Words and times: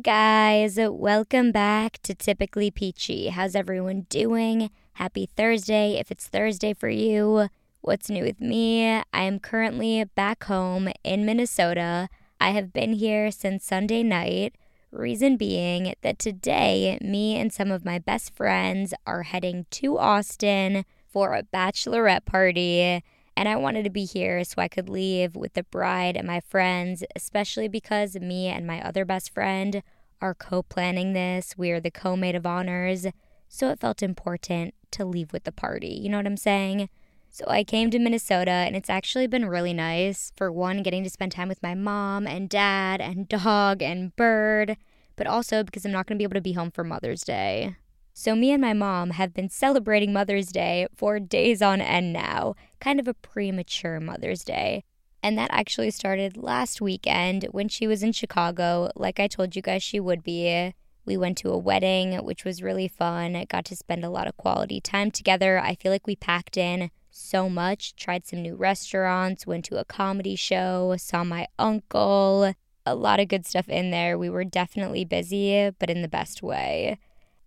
Guys. 0.00 0.78
Welcome 0.80 1.50
back 1.50 1.98
to 2.02 2.14
Typically 2.14 2.70
Peachy. 2.70 3.28
How's 3.28 3.56
everyone 3.56 4.06
doing? 4.08 4.70
Happy 4.92 5.28
Thursday 5.36 5.98
if 5.98 6.12
it's 6.12 6.28
Thursday 6.28 6.72
for 6.72 6.88
you. 6.88 7.48
What's 7.80 8.08
new 8.08 8.22
with 8.22 8.40
me? 8.40 8.84
I 8.84 9.02
am 9.12 9.40
currently 9.40 10.04
back 10.04 10.44
home 10.44 10.88
in 11.02 11.26
Minnesota. 11.26 12.08
I 12.40 12.50
have 12.50 12.72
been 12.72 12.92
here 12.92 13.30
since 13.32 13.64
Sunday 13.64 14.02
night. 14.02 14.54
Reason 14.92 15.36
being 15.36 15.94
that 16.02 16.18
today, 16.18 16.98
me 17.00 17.36
and 17.36 17.52
some 17.52 17.72
of 17.72 17.84
my 17.84 17.98
best 17.98 18.34
friends 18.34 18.94
are 19.06 19.24
heading 19.24 19.66
to 19.72 19.98
Austin 19.98 20.84
for 21.08 21.34
a 21.34 21.42
bachelorette 21.42 22.24
party. 22.24 23.02
And 23.38 23.48
I 23.48 23.54
wanted 23.54 23.84
to 23.84 23.90
be 23.90 24.04
here 24.04 24.42
so 24.42 24.56
I 24.58 24.66
could 24.66 24.88
leave 24.88 25.36
with 25.36 25.54
the 25.54 25.62
bride 25.62 26.16
and 26.16 26.26
my 26.26 26.40
friends, 26.40 27.04
especially 27.14 27.68
because 27.68 28.16
me 28.16 28.48
and 28.48 28.66
my 28.66 28.84
other 28.84 29.04
best 29.04 29.32
friend 29.32 29.80
are 30.20 30.34
co 30.34 30.64
planning 30.64 31.12
this. 31.12 31.54
We 31.56 31.70
are 31.70 31.78
the 31.78 31.92
co 31.92 32.16
maid 32.16 32.34
of 32.34 32.46
honors. 32.46 33.06
So 33.46 33.70
it 33.70 33.78
felt 33.78 34.02
important 34.02 34.74
to 34.90 35.04
leave 35.04 35.32
with 35.32 35.44
the 35.44 35.52
party. 35.52 36.00
You 36.02 36.08
know 36.08 36.16
what 36.16 36.26
I'm 36.26 36.36
saying? 36.36 36.88
So 37.30 37.44
I 37.46 37.62
came 37.62 37.92
to 37.92 38.00
Minnesota 38.00 38.50
and 38.50 38.74
it's 38.74 38.90
actually 38.90 39.28
been 39.28 39.46
really 39.46 39.72
nice. 39.72 40.32
For 40.34 40.50
one, 40.50 40.82
getting 40.82 41.04
to 41.04 41.10
spend 41.10 41.30
time 41.30 41.48
with 41.48 41.62
my 41.62 41.76
mom 41.76 42.26
and 42.26 42.48
dad 42.48 43.00
and 43.00 43.28
dog 43.28 43.84
and 43.84 44.16
bird, 44.16 44.76
but 45.14 45.28
also 45.28 45.62
because 45.62 45.86
I'm 45.86 45.92
not 45.92 46.08
going 46.08 46.16
to 46.16 46.18
be 46.18 46.24
able 46.24 46.34
to 46.34 46.40
be 46.40 46.54
home 46.54 46.72
for 46.72 46.82
Mother's 46.82 47.22
Day. 47.22 47.76
So, 48.20 48.34
me 48.34 48.50
and 48.50 48.60
my 48.60 48.72
mom 48.72 49.10
have 49.10 49.32
been 49.32 49.48
celebrating 49.48 50.12
Mother's 50.12 50.48
Day 50.48 50.88
for 50.92 51.20
days 51.20 51.62
on 51.62 51.80
end 51.80 52.12
now, 52.12 52.56
kind 52.80 52.98
of 52.98 53.06
a 53.06 53.14
premature 53.14 54.00
Mother's 54.00 54.42
Day. 54.42 54.82
And 55.22 55.38
that 55.38 55.52
actually 55.52 55.92
started 55.92 56.36
last 56.36 56.80
weekend 56.80 57.46
when 57.52 57.68
she 57.68 57.86
was 57.86 58.02
in 58.02 58.10
Chicago, 58.10 58.90
like 58.96 59.20
I 59.20 59.28
told 59.28 59.54
you 59.54 59.62
guys 59.62 59.84
she 59.84 60.00
would 60.00 60.24
be. 60.24 60.74
We 61.04 61.16
went 61.16 61.38
to 61.38 61.50
a 61.50 61.56
wedding, 61.56 62.14
which 62.24 62.44
was 62.44 62.60
really 62.60 62.88
fun. 62.88 63.40
Got 63.48 63.64
to 63.66 63.76
spend 63.76 64.04
a 64.04 64.10
lot 64.10 64.26
of 64.26 64.36
quality 64.36 64.80
time 64.80 65.12
together. 65.12 65.60
I 65.60 65.76
feel 65.76 65.92
like 65.92 66.08
we 66.08 66.16
packed 66.16 66.56
in 66.56 66.90
so 67.12 67.48
much, 67.48 67.94
tried 67.94 68.26
some 68.26 68.42
new 68.42 68.56
restaurants, 68.56 69.46
went 69.46 69.64
to 69.66 69.78
a 69.78 69.84
comedy 69.84 70.34
show, 70.34 70.96
saw 70.98 71.22
my 71.22 71.46
uncle. 71.56 72.52
A 72.84 72.96
lot 72.96 73.20
of 73.20 73.28
good 73.28 73.46
stuff 73.46 73.68
in 73.68 73.92
there. 73.92 74.18
We 74.18 74.28
were 74.28 74.42
definitely 74.42 75.04
busy, 75.04 75.70
but 75.78 75.88
in 75.88 76.02
the 76.02 76.08
best 76.08 76.42
way. 76.42 76.98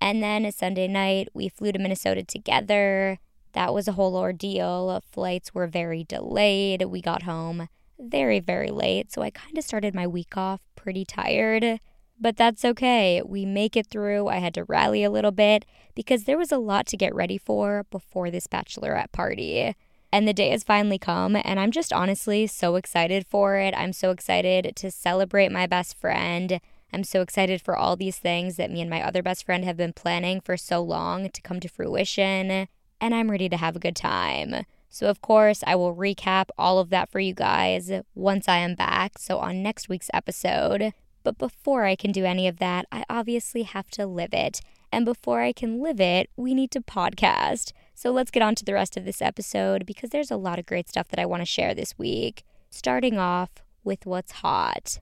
And 0.02 0.22
then 0.22 0.44
a 0.44 0.52
Sunday 0.52 0.88
night, 0.88 1.30
we 1.34 1.48
flew 1.48 1.72
to 1.72 1.80
Minnesota 1.80 2.24
together. 2.24 3.20
That 3.54 3.74
was 3.74 3.88
a 3.88 3.94
whole 3.94 4.18
ordeal. 4.18 5.02
Flights 5.12 5.54
were 5.54 5.68
very 5.68 6.04
delayed. 6.04 6.84
We 6.84 7.02
got 7.02 7.24
home 7.24 7.70
very, 8.00 8.40
very 8.40 8.72
late. 8.72 9.12
So 9.12 9.22
I 9.22 9.30
kind 9.30 9.58
of 9.58 9.64
started 9.64 9.94
my 9.94 10.08
week 10.08 10.36
off 10.36 10.60
pretty 10.76 11.06
tired. 11.06 11.80
But 12.20 12.36
that's 12.36 12.66
okay. 12.66 13.22
We 13.24 13.46
make 13.46 13.78
it 13.78 13.88
through. 13.88 14.28
I 14.28 14.38
had 14.38 14.56
to 14.56 14.64
rally 14.64 15.04
a 15.04 15.10
little 15.10 15.32
bit 15.32 15.66
because 15.96 16.24
there 16.24 16.38
was 16.38 16.52
a 16.52 16.58
lot 16.58 16.88
to 16.88 16.98
get 16.98 17.16
ready 17.16 17.38
for 17.38 17.86
before 17.92 18.32
this 18.32 18.48
bachelorette 18.48 19.12
party. 19.12 19.76
And 20.14 20.28
the 20.28 20.34
day 20.34 20.50
has 20.50 20.64
finally 20.64 21.00
come, 21.00 21.38
and 21.38 21.60
I'm 21.60 21.72
just 21.72 21.94
honestly 21.94 22.46
so 22.46 22.76
excited 22.76 23.26
for 23.26 23.56
it. 23.56 23.74
I'm 23.78 23.94
so 23.94 24.12
excited 24.12 24.76
to 24.76 24.92
celebrate 24.92 25.52
my 25.52 25.68
best 25.68 25.98
friend. 25.98 26.60
I'm 26.94 27.03
so 27.03 27.22
excited 27.22 27.61
for 27.61 27.75
all 27.75 27.95
these 27.95 28.17
things 28.17 28.58
that 28.58 28.72
me 28.72 28.81
and 28.81 28.89
my 28.89 29.02
other 29.02 29.23
best 29.23 29.45
friend 29.45 29.64
have 29.64 29.78
been 29.78 29.94
planning 29.94 30.42
for 30.42 30.58
so 30.58 30.81
long 30.81 31.30
to 31.30 31.42
come 31.42 31.59
to 31.61 31.70
fruition, 31.70 32.67
and 33.00 33.16
I'm 33.16 33.31
ready 33.31 33.48
to 33.50 33.58
have 33.58 33.75
a 33.75 33.80
good 33.80 33.95
time. 33.95 34.66
So, 34.94 35.08
of 35.08 35.22
course, 35.22 35.64
I 35.66 35.75
will 35.75 35.95
recap 35.95 36.50
all 36.58 36.78
of 36.78 36.89
that 36.89 37.09
for 37.09 37.22
you 37.22 37.33
guys 37.33 37.89
once 38.14 38.50
I 38.50 38.58
am 38.58 38.75
back. 38.75 39.17
So, 39.17 39.39
on 39.39 39.64
next 39.64 39.88
week's 39.88 40.09
episode. 40.14 40.92
But 41.23 41.38
before 41.38 41.86
I 41.86 41.95
can 41.95 42.11
do 42.11 42.26
any 42.26 42.45
of 42.45 42.58
that, 42.58 42.86
I 42.92 43.05
obviously 43.10 43.64
have 43.64 43.89
to 43.92 44.05
live 44.05 44.33
it. 44.33 44.60
And 44.92 45.05
before 45.05 45.39
I 45.39 45.54
can 45.54 45.82
live 45.82 46.02
it, 46.02 46.30
we 46.36 46.54
need 46.54 46.71
to 46.71 46.82
podcast. 46.82 47.71
So, 47.95 48.11
let's 48.11 48.32
get 48.32 48.43
on 48.43 48.54
to 48.55 48.66
the 48.66 48.73
rest 48.73 48.98
of 48.98 49.05
this 49.05 49.21
episode 49.21 49.86
because 49.86 50.10
there's 50.10 50.32
a 50.32 50.36
lot 50.36 50.60
of 50.60 50.66
great 50.66 50.89
stuff 50.89 51.08
that 51.08 51.20
I 51.20 51.26
want 51.26 51.42
to 51.42 51.45
share 51.45 51.73
this 51.73 51.98
week. 51.98 52.43
Starting 52.70 53.17
off 53.17 53.49
with 53.86 54.05
what's 54.05 54.33
hot. 54.33 54.99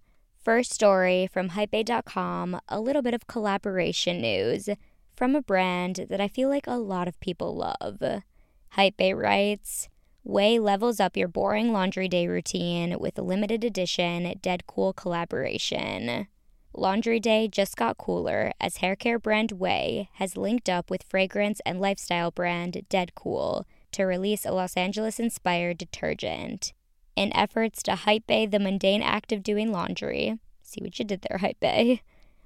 First 0.49 0.73
story 0.73 1.29
from 1.31 1.49
Hypebae.com 1.49 2.59
a 2.67 2.79
little 2.79 3.03
bit 3.03 3.13
of 3.13 3.27
collaboration 3.27 4.19
news 4.19 4.67
from 5.15 5.35
a 5.35 5.43
brand 5.43 6.07
that 6.09 6.19
I 6.19 6.27
feel 6.27 6.49
like 6.49 6.65
a 6.65 6.71
lot 6.71 7.07
of 7.07 7.19
people 7.19 7.55
love. 7.55 8.01
Hypebae 8.75 9.15
writes 9.15 9.89
Ouai 10.25 10.59
levels 10.59 10.99
up 10.99 11.15
your 11.15 11.27
boring 11.27 11.71
laundry 11.71 12.07
day 12.07 12.25
routine 12.25 12.97
with 12.97 13.19
a 13.19 13.21
limited 13.21 13.63
edition 13.63 14.23
Dedcool 14.41 14.95
collaboration. 14.95 16.25
Laundry 16.73 17.19
Day 17.19 17.47
just 17.47 17.77
got 17.77 17.99
cooler 17.99 18.51
as 18.59 18.77
hair 18.77 18.95
care 18.95 19.19
brand 19.19 19.51
Ouai 19.51 20.07
has 20.13 20.35
linked 20.35 20.67
up 20.67 20.89
with 20.89 21.03
fragrance 21.03 21.61
and 21.63 21.79
lifestyle 21.79 22.31
brand 22.31 22.87
Dedcool 22.89 23.65
to 23.91 24.03
release 24.03 24.47
a 24.47 24.51
Los 24.51 24.75
Angeles 24.75 25.19
inspired 25.19 25.77
detergent. 25.77 26.73
In 27.19 27.35
efforts 27.35 27.83
to 27.83 27.91
Hypebae 27.95 28.49
the 28.49 28.59
mundane 28.59 29.01
act 29.01 29.33
of 29.33 29.43
doing 29.43 29.73
laundry, 29.73 30.39
see 30.61 30.79
what 30.81 30.97
you 30.99 31.03
did 31.03 31.23
there, 31.23 31.39
Hypebae. 31.39 31.99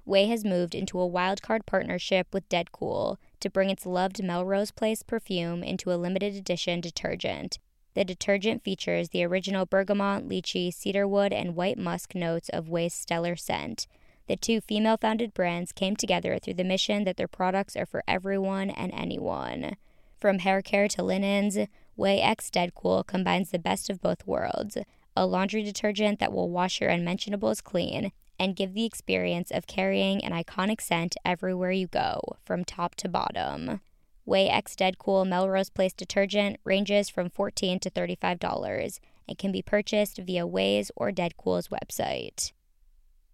Ouai 0.08 0.28
has 0.28 0.44
moved 0.44 0.74
into 0.74 1.00
a 1.00 1.08
wildcard 1.08 1.68
partnership 1.68 2.26
with 2.34 2.50
Dedcool 2.50 3.18
to 3.40 3.52
bring 3.52 3.70
its 3.70 3.86
loved 3.86 4.24
Melrose 4.24 4.72
Place 4.72 5.04
perfume 5.04 5.64
into 5.64 5.94
a 5.94 6.02
limited 6.02 6.34
edition 6.34 6.82
detergent. 6.82 7.60
The 7.94 8.04
detergent 8.04 8.64
features 8.64 9.10
the 9.10 9.24
original 9.24 9.68
bergamot, 9.68 10.28
lychee, 10.28 10.74
cedarwood, 10.74 11.32
and 11.32 11.56
white 11.56 11.78
musk 11.78 12.16
notes 12.16 12.50
of 12.50 12.66
Ouai's 12.66 12.96
stellar 12.96 13.36
scent. 13.36 13.86
The 14.26 14.38
two 14.38 14.60
female 14.60 14.98
founded 14.98 15.36
brands 15.36 15.72
came 15.72 15.96
together 15.96 16.40
through 16.40 16.56
the 16.56 16.64
mission 16.64 17.04
that 17.04 17.18
their 17.18 17.28
products 17.28 17.78
are 17.78 17.86
for 17.86 18.04
everyone 18.08 18.72
and 18.72 18.92
anyone. 18.92 19.76
From 20.20 20.40
hair 20.40 20.64
care 20.64 20.88
to 20.88 21.04
linens, 21.04 21.60
Ouai 21.98 22.24
X 22.24 22.50
Dedcool 22.50 23.06
combines 23.06 23.52
the 23.52 23.60
best 23.60 23.90
of 23.90 24.02
both 24.02 24.26
worlds 24.26 24.78
a 25.16 25.26
laundry 25.26 25.64
detergent 25.64 26.20
that 26.20 26.34
will 26.34 26.50
wash 26.50 26.82
your 26.82 26.90
unmentionables 26.90 27.62
clean 27.62 28.12
and 28.40 28.56
give 28.56 28.74
the 28.74 28.86
experience 28.86 29.52
of 29.52 29.68
carrying 29.68 30.24
an 30.24 30.32
iconic 30.32 30.82
scent 30.82 31.16
everywhere 31.24 31.72
you 31.72 31.88
go, 31.88 32.20
from 32.44 32.66
top 32.66 32.96
to 32.96 33.08
bottom. 33.08 33.80
Ouai 34.28 34.50
X 34.52 34.76
Dedcool 34.76 35.28
Melrose 35.28 35.70
Place 35.70 35.94
detergent 35.94 36.58
ranges 36.64 37.10
from 37.10 37.30
14 37.30 37.80
to 37.80 37.92
$35 37.92 39.00
and 39.28 39.38
can 39.38 39.52
be 39.52 39.62
purchased 39.62 40.18
via 40.18 40.48
Ouai's 40.48 40.92
or 40.96 41.12
Dedcool's 41.12 41.68
website. 41.68 42.52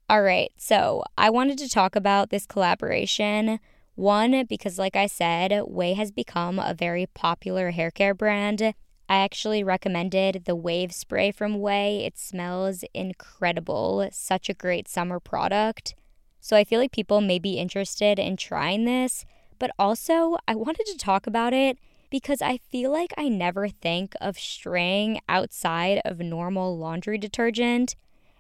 All 0.10 0.24
right, 0.24 0.52
so 0.58 1.04
I 1.18 1.30
wanted 1.30 1.60
to 1.60 1.70
talk 1.70 1.96
about 1.96 2.30
this 2.30 2.48
collaboration 2.48 3.60
one, 4.00 4.46
because 4.46 4.80
like 4.80 4.96
I 4.96 5.08
said, 5.08 5.52
Ouai 5.52 5.96
has 5.96 6.12
become 6.12 6.58
a 6.58 6.74
very 6.74 7.06
popular 7.06 7.72
hair 7.72 7.92
care 7.92 8.14
brand. 8.14 8.62
I 8.62 8.74
actually 9.18 9.64
recommended 9.64 10.46
the 10.46 10.56
Wave 10.56 10.94
Spray 10.94 11.32
from 11.32 11.58
Ouai. 11.58 12.06
It 12.06 12.18
smells 12.18 12.84
incredible, 12.94 14.08
such 14.12 14.50
a 14.50 14.54
great 14.54 14.88
summer 14.88 15.20
product. 15.20 15.96
So 16.40 16.56
I 16.56 16.64
feel 16.64 16.80
like 16.80 16.92
people 16.92 17.20
may 17.20 17.40
be 17.40 17.60
interested 17.60 18.20
in 18.20 18.38
trying 18.38 18.86
this, 18.86 19.26
but 19.58 19.72
also 19.78 20.38
I 20.48 20.56
wanted 20.56 20.86
to 20.88 20.98
talk 20.98 21.28
about 21.28 21.54
it 21.54 21.78
because 22.10 22.42
I 22.42 22.58
feel 22.58 22.92
like 22.92 23.14
I 23.18 23.28
never 23.28 23.68
think 23.68 24.14
of 24.22 24.40
straying 24.40 25.20
outside 25.28 26.02
of 26.06 26.20
normal 26.20 26.78
laundry 26.78 27.18
detergent. 27.18 27.96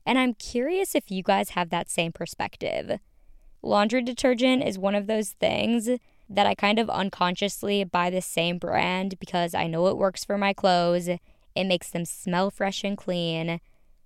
And 0.05 0.17
I'm 0.17 0.33
curious 0.33 0.95
if 0.95 1.11
you 1.11 1.21
guys 1.21 1.51
have 1.51 1.69
that 1.69 1.89
same 1.89 2.11
perspective. 2.11 2.99
Laundry 3.61 4.01
detergent 4.01 4.63
is 4.63 4.79
one 4.79 4.95
of 4.95 5.07
those 5.07 5.31
things 5.31 5.89
that 6.29 6.45
I 6.45 6.55
kind 6.55 6.79
of 6.79 6.89
unconsciously 6.89 7.83
buy 7.83 8.09
the 8.09 8.21
same 8.21 8.57
brand 8.57 9.19
because 9.19 9.53
I 9.53 9.67
know 9.67 9.87
it 9.87 9.97
works 9.97 10.23
for 10.23 10.37
my 10.37 10.53
clothes. 10.53 11.07
It 11.07 11.63
makes 11.65 11.89
them 11.89 12.05
smell 12.05 12.51
fresh 12.51 12.83
and 12.83 12.97
clean. 12.97 13.59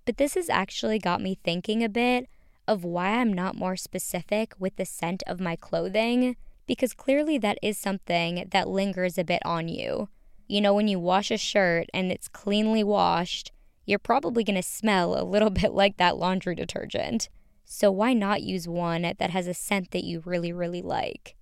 But 0.06 0.16
this 0.16 0.34
has 0.34 0.50
actually 0.50 0.98
got 0.98 1.20
me 1.20 1.38
thinking 1.44 1.84
a 1.84 1.88
bit 1.88 2.26
of 2.66 2.82
why 2.82 3.20
I'm 3.20 3.32
not 3.32 3.56
more 3.56 3.76
specific 3.76 4.54
with 4.58 4.76
the 4.76 4.86
scent 4.86 5.22
of 5.26 5.40
my 5.40 5.56
clothing 5.56 6.36
because 6.66 6.94
clearly 6.94 7.38
that 7.38 7.58
is 7.62 7.76
something 7.76 8.48
that 8.50 8.68
lingers 8.68 9.18
a 9.18 9.24
bit 9.24 9.44
on 9.44 9.68
you. 9.68 10.08
You 10.48 10.60
know, 10.60 10.74
when 10.74 10.88
you 10.88 10.98
wash 10.98 11.30
a 11.30 11.38
shirt 11.38 11.88
and 11.92 12.10
it's 12.10 12.28
cleanly 12.28 12.82
washed, 12.82 13.52
you're 13.86 13.98
probably 13.98 14.44
going 14.44 14.56
to 14.56 14.62
smell 14.62 15.20
a 15.20 15.24
little 15.24 15.50
bit 15.62 15.72
like 15.72 15.98
that 15.98 16.16
laundry 16.16 16.54
detergent. 16.54 17.28
So 17.64 17.90
why 17.90 18.12
not 18.12 18.42
use 18.42 18.68
one 18.68 19.02
that 19.02 19.30
has 19.30 19.46
a 19.46 19.54
scent 19.54 19.90
that 19.90 20.04
you 20.04 20.22
really, 20.24 20.52
really 20.52 20.82
like? 20.82 21.34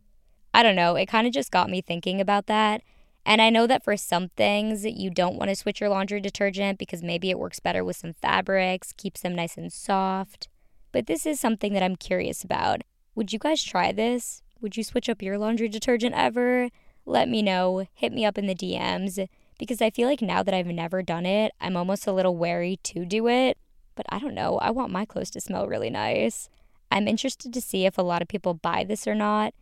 I 0.54 0.62
don't 0.62 0.76
know. 0.76 0.96
It 0.96 1.06
kind 1.06 1.26
of 1.26 1.32
just 1.32 1.50
got 1.50 1.70
me 1.70 1.80
thinking 1.80 2.20
about 2.20 2.46
that. 2.46 2.82
And 3.24 3.40
I 3.40 3.50
know 3.50 3.66
that 3.66 3.84
for 3.84 3.96
some 3.96 4.30
things, 4.30 4.84
you 4.84 5.10
don't 5.10 5.36
want 5.36 5.48
to 5.48 5.56
switch 5.56 5.80
your 5.80 5.90
laundry 5.90 6.20
detergent 6.20 6.78
because 6.78 7.02
maybe 7.02 7.30
it 7.30 7.38
works 7.38 7.60
better 7.60 7.84
with 7.84 7.96
some 7.96 8.12
fabrics, 8.12 8.92
keeps 8.92 9.20
them 9.20 9.34
nice 9.34 9.56
and 9.56 9.72
soft. 9.72 10.48
But 10.90 11.06
this 11.06 11.24
is 11.24 11.38
something 11.38 11.72
that 11.72 11.82
I'm 11.82 11.96
curious 11.96 12.42
about. 12.42 12.82
Would 13.14 13.32
you 13.32 13.38
guys 13.38 13.62
try 13.62 13.92
this? 13.92 14.42
Would 14.60 14.76
you 14.76 14.84
switch 14.84 15.08
up 15.08 15.22
your 15.22 15.38
laundry 15.38 15.68
detergent 15.68 16.14
ever? 16.14 16.68
Let 17.06 17.28
me 17.28 17.42
know. 17.42 17.86
Hit 17.94 18.12
me 18.12 18.24
up 18.24 18.38
in 18.38 18.46
the 18.46 18.54
DMs 18.54 19.26
because 19.58 19.80
I 19.80 19.90
feel 19.90 20.08
like 20.08 20.22
now 20.22 20.42
that 20.42 20.54
I've 20.54 20.66
never 20.66 21.02
done 21.02 21.26
it, 21.26 21.52
I'm 21.60 21.76
almost 21.76 22.06
a 22.06 22.12
little 22.12 22.36
wary 22.36 22.78
to 22.84 23.04
do 23.04 23.28
it. 23.28 23.56
But 23.94 24.06
I 24.08 24.18
don't 24.18 24.34
know. 24.34 24.58
I 24.58 24.70
want 24.70 24.92
my 24.92 25.04
clothes 25.04 25.30
to 25.30 25.40
smell 25.40 25.66
really 25.66 25.90
nice. 25.90 26.48
I'm 26.90 27.08
interested 27.08 27.52
to 27.52 27.60
see 27.60 27.86
if 27.86 27.96
a 27.96 28.02
lot 28.02 28.22
of 28.22 28.28
people 28.28 28.54
buy 28.54 28.84
this 28.84 29.06
or 29.06 29.14
not. 29.14 29.54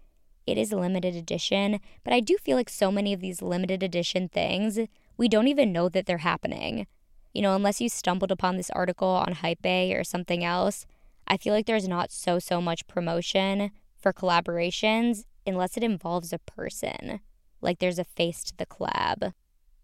It 0.46 0.58
is 0.58 0.72
a 0.72 0.76
limited 0.76 1.14
edition, 1.14 1.80
but 2.02 2.12
I 2.12 2.20
do 2.20 2.36
feel 2.36 2.56
like 2.56 2.68
so 2.68 2.90
many 2.90 3.12
of 3.12 3.20
these 3.20 3.42
limited 3.42 3.82
edition 3.82 4.28
things, 4.28 4.78
we 5.16 5.28
don't 5.28 5.48
even 5.48 5.72
know 5.72 5.88
that 5.88 6.06
they're 6.06 6.18
happening. 6.18 6.86
You 7.32 7.42
know, 7.42 7.54
unless 7.54 7.80
you 7.80 7.88
stumbled 7.88 8.32
upon 8.32 8.56
this 8.56 8.70
article 8.70 9.08
on 9.08 9.34
Hypebae 9.34 9.96
or 9.96 10.02
something 10.02 10.42
else, 10.42 10.86
I 11.28 11.36
feel 11.36 11.54
like 11.54 11.66
there's 11.66 11.86
not 11.86 12.10
so, 12.10 12.38
so 12.40 12.60
much 12.60 12.88
promotion 12.88 13.70
for 13.96 14.12
collaborations 14.12 15.24
unless 15.46 15.76
it 15.76 15.84
involves 15.84 16.32
a 16.32 16.38
person. 16.38 17.20
Like 17.60 17.78
there's 17.78 17.98
a 17.98 18.04
face 18.04 18.42
to 18.44 18.56
the 18.56 18.66
collab. 18.66 19.32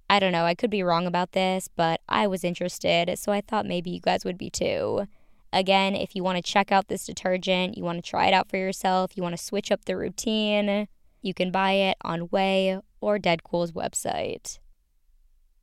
I 0.08 0.20
don't 0.20 0.32
know, 0.32 0.44
I 0.44 0.54
could 0.54 0.70
be 0.70 0.82
wrong 0.82 1.06
about 1.06 1.32
this, 1.32 1.68
but 1.74 2.00
I 2.08 2.26
was 2.26 2.44
interested, 2.44 3.18
so 3.18 3.32
I 3.32 3.40
thought 3.40 3.66
maybe 3.66 3.90
you 3.90 4.00
guys 4.00 4.24
would 4.24 4.38
be 4.38 4.50
too. 4.50 5.06
Again, 5.52 5.94
if 5.94 6.14
you 6.14 6.22
want 6.22 6.36
to 6.36 6.42
check 6.52 6.70
out 6.70 6.88
this 6.88 7.06
detergent, 7.06 7.76
you 7.76 7.82
want 7.82 8.02
to 8.02 8.08
try 8.08 8.26
it 8.26 8.34
out 8.34 8.48
for 8.48 8.56
yourself, 8.56 9.16
you 9.16 9.22
want 9.22 9.36
to 9.36 9.42
switch 9.42 9.72
up 9.72 9.84
the 9.84 9.96
routine, 9.96 10.86
you 11.22 11.34
can 11.34 11.50
buy 11.50 11.72
it 11.72 11.96
on 12.02 12.28
Ouai 12.28 12.80
or 13.00 13.18
Dedcool's 13.18 13.72
website. 13.72 14.58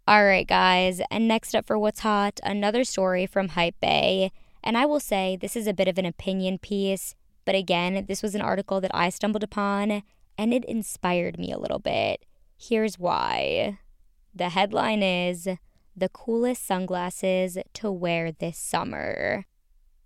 All 0.06 0.26
right, 0.26 0.48
guys, 0.48 1.00
and 1.10 1.28
next 1.30 1.56
up 1.56 1.66
for 1.66 1.80
What's 1.80 2.02
Hot, 2.02 2.42
another 2.44 2.84
story 2.84 3.26
from 3.26 3.50
Hypebae. 3.50 4.32
And 4.62 4.78
I 4.78 4.86
will 4.86 5.00
say 5.00 5.38
this 5.40 5.56
is 5.56 5.68
a 5.68 5.74
bit 5.74 5.88
of 5.88 5.98
an 5.98 6.06
opinion 6.06 6.58
piece, 6.58 7.16
but 7.46 7.56
again, 7.56 8.06
this 8.08 8.22
was 8.22 8.36
an 8.36 8.42
article 8.42 8.82
that 8.82 8.92
I 8.94 9.10
stumbled 9.10 9.44
upon 9.44 10.04
and 10.38 10.54
it 10.54 10.66
inspired 10.66 11.38
me 11.38 11.52
a 11.52 11.60
little 11.60 11.80
bit. 11.80 12.26
Here's 12.58 13.00
why. 13.00 13.80
The 14.36 14.50
headline 14.50 15.04
is 15.04 15.48
The 15.96 16.10
Coolest 16.10 16.66
Sunglasses 16.66 17.60
to 17.74 17.92
Wear 17.92 18.32
This 18.32 18.58
Summer. 18.58 19.46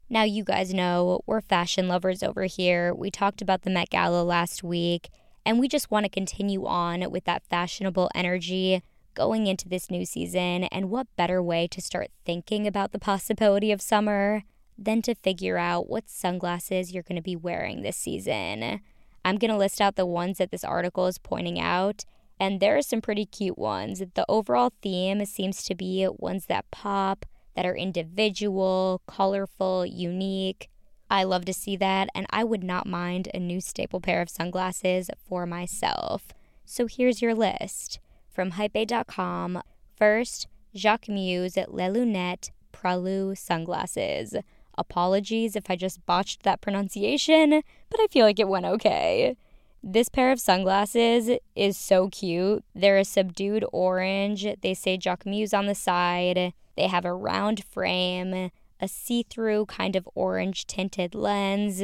Now, 0.09 0.23
you 0.23 0.43
guys 0.43 0.73
know 0.73 1.21
we're 1.25 1.39
fashion 1.39 1.87
lovers 1.87 2.21
over 2.21 2.43
here. 2.43 2.93
We 2.93 3.09
talked 3.09 3.41
about 3.41 3.61
the 3.61 3.69
Met 3.69 3.89
Gala 3.89 4.23
last 4.23 4.63
week, 4.63 5.07
and 5.45 5.59
we 5.59 5.69
just 5.69 5.89
want 5.89 6.03
to 6.03 6.09
continue 6.09 6.65
on 6.65 7.09
with 7.09 7.23
that 7.23 7.43
fashionable 7.49 8.09
energy 8.13 8.83
going 9.13 9.47
into 9.47 9.69
this 9.69 9.89
new 9.89 10.05
season. 10.05 10.65
And 10.65 10.89
what 10.89 11.07
better 11.15 11.41
way 11.41 11.65
to 11.69 11.79
start 11.79 12.09
thinking 12.25 12.67
about 12.67 12.91
the 12.91 12.99
possibility 12.99 13.71
of 13.71 13.81
summer 13.81 14.43
than 14.77 15.01
to 15.03 15.15
figure 15.15 15.57
out 15.57 15.89
what 15.89 16.09
sunglasses 16.09 16.91
you're 16.91 17.01
going 17.01 17.15
to 17.15 17.21
be 17.21 17.37
wearing 17.37 17.81
this 17.81 17.95
season? 17.95 18.81
I'm 19.23 19.37
going 19.37 19.51
to 19.51 19.57
list 19.57 19.79
out 19.79 19.95
the 19.95 20.05
ones 20.05 20.37
that 20.39 20.51
this 20.51 20.65
article 20.65 21.07
is 21.07 21.17
pointing 21.17 21.61
out, 21.61 22.03
and 22.39 22.59
there 22.59 22.77
are 22.77 22.81
some 22.81 23.01
pretty 23.01 23.25
cute 23.25 23.57
ones. 23.57 24.01
The 24.13 24.25
overall 24.29 24.71
theme 24.81 25.25
seems 25.25 25.63
to 25.63 25.75
be 25.75 26.07
ones 26.17 26.45
that 26.45 26.69
pop, 26.71 27.25
that 27.55 27.65
are 27.65 27.75
individual, 27.75 29.01
colorful, 29.07 29.85
unique. 29.85 30.69
I 31.09 31.23
love 31.23 31.45
to 31.45 31.53
see 31.53 31.75
that, 31.77 32.09
and 32.13 32.27
I 32.29 32.43
would 32.43 32.63
not 32.63 32.85
mind 32.85 33.29
a 33.33 33.39
new 33.39 33.61
staple 33.61 34.01
pair 34.01 34.21
of 34.21 34.29
sunglasses 34.29 35.09
for 35.27 35.45
myself. 35.45 36.27
So 36.65 36.85
here's 36.85 37.21
your 37.21 37.33
list 37.33 37.99
from 38.29 38.51
hypebae.com. 38.51 39.63
First, 39.95 40.47
Jacquemus 40.75 41.57
Les 41.69 41.89
Lunettes 41.89 42.51
Pralou 42.73 43.35
sunglasses. 43.35 44.35
Apologies 44.77 45.55
if 45.55 45.71
I 45.71 45.75
just 45.75 46.05
botched 46.05 46.43
that 46.43 46.61
pronunciation, 46.61 47.61
but 47.89 47.99
I 47.99 48.07
feel 48.11 48.25
like 48.25 48.39
it 48.39 48.47
went 48.47 48.65
okay. 48.65 49.35
This 49.83 50.09
pair 50.09 50.31
of 50.31 50.39
sunglasses 50.39 51.29
is 51.55 51.77
so 51.77 52.09
cute. 52.09 52.65
They're 52.75 52.97
a 52.97 53.05
subdued 53.05 53.63
orange. 53.71 54.45
They 54.61 54.73
say 54.73 54.97
Jacquemus 54.97 55.57
on 55.57 55.67
the 55.67 55.75
side. 55.75 56.53
They 56.75 56.87
have 56.87 57.05
a 57.05 57.13
round 57.13 57.63
frame, 57.63 58.51
a 58.79 58.87
see 58.87 59.23
through 59.23 59.67
kind 59.67 59.95
of 59.95 60.07
orange 60.13 60.67
tinted 60.67 61.15
lens. 61.15 61.81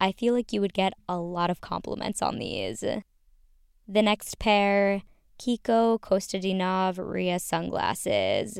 I 0.00 0.12
feel 0.12 0.34
like 0.34 0.52
you 0.52 0.60
would 0.60 0.74
get 0.74 0.92
a 1.08 1.18
lot 1.18 1.50
of 1.50 1.60
compliments 1.60 2.22
on 2.22 2.38
these. 2.38 2.80
The 2.80 4.02
next 4.02 4.38
pair, 4.38 5.02
Kiko 5.38 5.98
Kostadinov 5.98 6.98
Ria 6.98 7.38
sunglasses. 7.38 8.58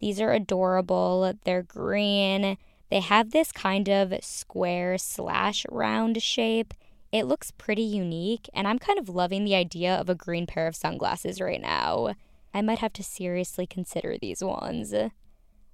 These 0.00 0.20
are 0.20 0.32
adorable. 0.32 1.32
They're 1.44 1.62
green. 1.62 2.56
They 2.90 3.00
have 3.00 3.30
this 3.30 3.52
kind 3.52 3.88
of 3.88 4.12
square 4.22 4.98
slash 4.98 5.66
round 5.70 6.22
shape. 6.22 6.74
It 7.12 7.26
looks 7.26 7.50
pretty 7.50 7.82
unique, 7.82 8.48
and 8.54 8.66
I'm 8.66 8.78
kind 8.78 8.98
of 8.98 9.10
loving 9.10 9.44
the 9.44 9.54
idea 9.54 9.94
of 9.94 10.08
a 10.08 10.14
green 10.14 10.46
pair 10.46 10.66
of 10.66 10.74
sunglasses 10.74 11.42
right 11.42 11.60
now. 11.60 12.14
I 12.54 12.62
might 12.62 12.78
have 12.78 12.94
to 12.94 13.04
seriously 13.04 13.66
consider 13.66 14.16
these 14.18 14.42
ones. 14.42 14.94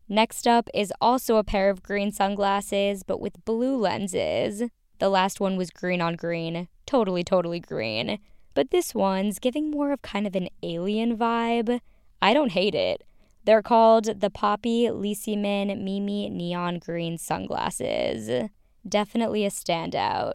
Next 0.08 0.48
up 0.48 0.68
is 0.74 0.92
also 1.00 1.36
a 1.36 1.44
pair 1.44 1.70
of 1.70 1.82
green 1.82 2.10
sunglasses, 2.10 3.04
but 3.04 3.20
with 3.20 3.44
blue 3.44 3.76
lenses. 3.76 4.64
The 4.98 5.08
last 5.08 5.38
one 5.38 5.56
was 5.56 5.70
green 5.70 6.00
on 6.00 6.16
green, 6.16 6.66
totally, 6.86 7.22
totally 7.22 7.60
green. 7.60 8.18
But 8.54 8.70
this 8.70 8.92
one's 8.92 9.38
giving 9.38 9.70
more 9.70 9.92
of 9.92 10.02
kind 10.02 10.26
of 10.26 10.34
an 10.34 10.48
alien 10.64 11.16
vibe. 11.16 11.78
I 12.20 12.34
don't 12.34 12.50
hate 12.52 12.74
it. 12.74 13.04
They're 13.44 13.62
called 13.62 14.20
the 14.20 14.30
Poppy 14.30 14.86
Lissiman 14.86 15.82
Mimi 15.82 16.28
Neon 16.28 16.80
Green 16.80 17.16
Sunglasses. 17.16 18.50
Definitely 18.88 19.44
a 19.44 19.50
standout. 19.50 20.32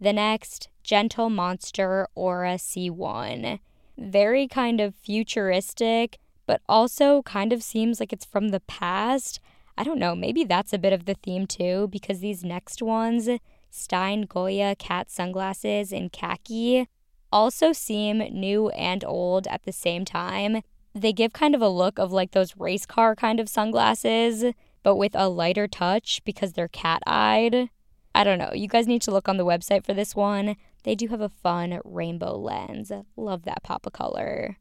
The 0.00 0.12
next, 0.12 0.68
Gentle 0.82 1.30
Monster 1.30 2.08
Aura 2.14 2.54
C1 2.54 3.60
very 4.00 4.48
kind 4.48 4.80
of 4.80 4.94
futuristic, 4.94 6.18
but 6.46 6.62
also 6.68 7.22
kind 7.22 7.52
of 7.52 7.62
seems 7.62 8.00
like 8.00 8.12
it's 8.12 8.24
from 8.24 8.48
the 8.48 8.60
past. 8.60 9.40
I 9.76 9.84
don't 9.84 9.98
know, 9.98 10.16
maybe 10.16 10.42
that's 10.44 10.72
a 10.72 10.78
bit 10.78 10.92
of 10.92 11.04
the 11.04 11.14
theme 11.14 11.46
too, 11.46 11.88
because 11.88 12.20
these 12.20 12.42
next 12.42 12.82
ones, 12.82 13.28
Stine 13.70 14.22
Goya 14.22 14.74
cat 14.74 15.10
sunglasses 15.10 15.92
in 15.92 16.10
khaki, 16.10 16.88
also 17.32 17.72
seem 17.72 18.18
new 18.18 18.70
and 18.70 19.04
old 19.04 19.46
at 19.46 19.62
the 19.62 19.72
same 19.72 20.04
time. 20.04 20.62
They 20.92 21.12
give 21.12 21.32
kind 21.32 21.54
of 21.54 21.62
a 21.62 21.68
look 21.68 21.98
of 21.98 22.10
like 22.10 22.32
those 22.32 22.56
race 22.56 22.86
car 22.86 23.14
kind 23.14 23.38
of 23.38 23.48
sunglasses, 23.48 24.44
but 24.82 24.96
with 24.96 25.12
a 25.14 25.28
lighter 25.28 25.68
touch 25.68 26.20
because 26.24 26.54
they're 26.54 26.68
cat 26.68 27.02
eyed. 27.06 27.70
I 28.14 28.24
don't 28.24 28.38
know. 28.38 28.52
You 28.52 28.68
guys 28.68 28.86
need 28.86 29.02
to 29.02 29.10
look 29.10 29.28
on 29.28 29.36
the 29.36 29.46
website 29.46 29.84
for 29.84 29.94
this 29.94 30.14
one. 30.14 30.56
They 30.82 30.94
do 30.94 31.08
have 31.08 31.20
a 31.20 31.28
fun 31.28 31.80
rainbow 31.84 32.36
lens. 32.36 32.90
Love 33.16 33.44
that 33.44 33.62
pop 33.62 33.86
of 33.86 33.92
color. 33.92 34.56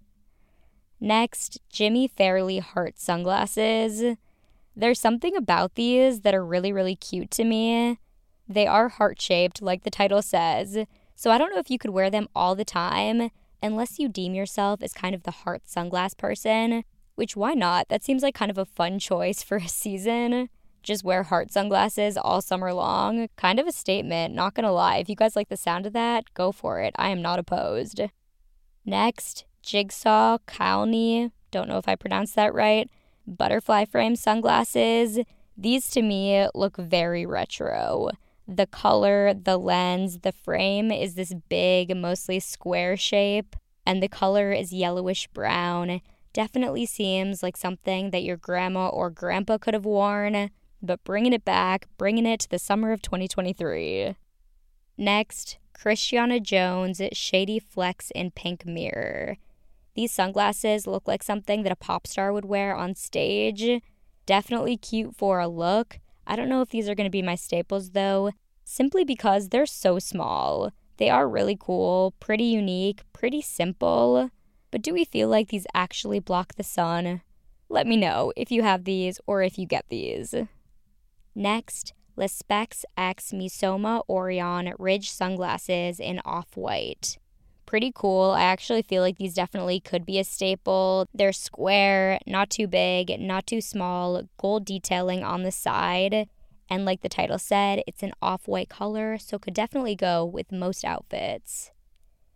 Next, 1.00 1.59
Jimmy 1.69 2.07
Fairly 2.07 2.59
Heart 2.59 3.00
sunglasses. 3.00 4.18
There's 4.76 5.00
something 5.00 5.35
about 5.35 5.76
these 5.76 6.21
that 6.21 6.35
are 6.35 6.45
really, 6.45 6.71
really 6.71 6.95
cute 6.95 7.31
to 7.31 7.44
me. 7.44 8.00
They 8.47 8.68
are 8.68 8.90
heart 8.90 9.21
shaped, 9.21 9.62
like 9.62 9.83
the 9.83 9.90
title 9.90 10.21
says, 10.21 10.85
so 11.16 11.31
I 11.31 11.38
don't 11.38 11.52
know 11.52 11.59
if 11.59 11.69
you 11.69 11.78
could 11.78 11.92
wear 11.92 12.09
them 12.09 12.28
all 12.35 12.56
the 12.56 12.66
time 12.66 13.30
unless 13.62 14.00
you 14.00 14.07
deem 14.07 14.33
yourself 14.33 14.81
as 14.81 14.94
kind 14.94 15.14
of 15.14 15.24
the 15.24 15.31
heart 15.31 15.64
sunglass 15.68 16.18
person, 16.18 16.83
which 17.16 17.35
why 17.35 17.54
not? 17.54 17.90
That 17.90 18.04
seems 18.04 18.24
like 18.24 18.35
kind 18.35 18.50
of 18.50 18.57
a 18.57 18.66
fun 18.66 19.00
choice 19.00 19.44
for 19.44 19.57
a 19.57 19.68
season 19.68 20.50
just 20.90 21.04
wear 21.04 21.22
heart 21.22 21.52
sunglasses 21.52 22.18
all 22.18 22.42
summer 22.42 22.74
long. 22.74 23.30
Kind 23.36 23.60
of 23.60 23.68
a 23.68 23.72
statement, 23.72 24.34
not 24.34 24.56
gonna 24.56 24.72
lie. 24.72 24.98
If 24.98 25.08
you 25.08 25.16
guys 25.16 25.36
like 25.36 25.48
the 25.48 25.56
sound 25.56 25.86
of 25.86 25.94
that, 25.94 26.34
go 26.34 26.52
for 26.52 26.81
it. 26.81 26.96
I 26.98 27.10
am 27.10 27.22
not 27.22 27.38
opposed. 27.38 28.02
Next, 28.84 29.46
Jigsaw 29.62 30.40
Kaolni. 30.48 31.31
Don't 31.52 31.69
know 31.69 31.78
if 31.78 31.88
I 31.88 31.96
pronounced 31.96 32.36
that 32.36 32.56
right. 32.56 32.90
Butterfly 33.28 33.86
frame 33.86 34.16
sunglasses. 34.16 35.19
These 35.56 35.92
to 35.92 36.02
me 36.02 36.48
look 36.56 36.76
very 36.78 37.24
retro. 37.24 38.10
The 38.48 38.66
color, 38.66 39.36
the 39.36 39.58
lens, 39.58 40.22
the 40.22 40.31
frame 40.31 40.92
is 40.92 41.14
this 41.14 41.36
big, 41.50 41.96
mostly 41.96 42.40
square 42.40 42.98
shape, 42.98 43.56
and 43.86 44.02
the 44.02 44.08
color 44.08 44.52
is 44.52 44.74
yellowish 44.74 45.28
brown. 45.28 46.02
Definitely 46.34 46.88
seems 46.88 47.44
like 47.44 47.58
something 47.58 48.10
that 48.10 48.24
your 48.24 48.38
grandma 48.38 48.88
or 48.88 49.12
grandpa 49.12 49.60
could 49.60 49.76
have 49.76 49.86
worn 49.86 50.50
but 50.81 51.04
bringing 51.04 51.33
it 51.33 51.45
back, 51.45 51.88
bringing 51.98 52.26
it 52.26 52.42
to 52.42 52.50
the 52.50 52.59
summer 52.59 52.92
of 52.92 53.02
2023. 53.02 54.16
Next, 54.98 55.57
Christiana 55.74 56.40
Jones 56.40 57.02
Shady 57.14 57.59
Flex 57.59 58.12
in 58.12 58.31
Pink 58.31 58.66
Mirror. 58.66 59.38
These 59.95 60.12
sunglasses 60.12 60.88
look 60.88 61.07
like 61.07 61.24
something 61.24 61.64
that 61.64 61.71
a 61.71 61.76
pop 61.78 62.06
star 62.07 62.31
would 62.33 62.45
wear 62.45 62.76
on 62.76 62.95
stage. 62.95 63.81
Definitely 64.26 64.78
cute 64.78 65.16
for 65.16 65.40
a 65.40 65.48
look. 65.48 66.00
I 66.28 66.36
don't 66.36 66.50
know 66.50 66.62
if 66.62 66.69
these 66.69 66.88
are 66.88 66.95
going 66.95 67.06
to 67.06 67.12
be 67.12 67.21
my 67.21 67.36
staples 67.36 67.92
though, 67.92 68.31
simply 68.64 69.04
because 69.04 69.50
they're 69.50 69.66
so 69.66 70.00
small. 70.00 70.71
They 70.98 71.09
are 71.09 71.28
really 71.28 71.57
cool, 71.59 72.14
pretty 72.19 72.44
unique, 72.44 73.02
pretty 73.14 73.42
simple. 73.42 74.30
But 74.71 74.81
do 74.81 74.94
we 74.94 75.06
feel 75.06 75.30
like 75.30 75.48
these 75.48 75.66
actually 75.74 76.19
block 76.19 76.56
the 76.56 76.64
sun? 76.64 77.21
Let 77.69 77.88
me 77.88 77.98
know 77.98 78.33
if 78.36 78.52
you 78.52 78.64
have 78.64 78.83
these 78.83 79.19
or 79.26 79.42
if 79.42 79.57
you 79.57 79.66
get 79.66 79.86
these. 79.90 80.36
Next, 81.36 81.94
Le 82.16 82.28
Specs 82.28 82.86
X 82.98 83.31
Missoma 83.31 84.04
Orion 84.09 84.74
Ridge 84.78 85.09
sunglasses 85.09 86.00
in 86.00 86.19
off 86.26 86.57
white. 86.57 87.18
Pretty 87.66 87.92
cool. 87.94 88.31
I 88.31 88.42
actually 88.42 88.81
feel 88.81 89.04
like 89.04 89.18
these 89.18 89.36
definitely 89.36 89.80
could 89.80 90.06
be 90.06 90.18
a 90.19 90.24
staple. 90.24 91.07
They're 91.14 91.31
square, 91.31 92.19
not 92.26 92.50
too 92.50 92.68
big, 92.68 93.19
not 93.19 93.45
too 93.45 93.62
small, 93.62 94.24
gold 94.38 94.66
detailing 94.66 95.24
on 95.24 95.44
the 95.44 95.52
side. 95.52 96.28
And 96.68 96.83
like 96.83 97.02
the 97.02 97.09
title 97.09 97.40
said, 97.40 97.83
it's 97.88 98.04
an 98.04 98.14
off 98.21 98.48
white 98.48 98.69
color, 98.69 99.18
so 99.18 99.40
could 99.40 99.54
definitely 99.54 99.95
go 99.95 100.26
with 100.26 100.52
most 100.52 100.83
outfits. 100.83 101.71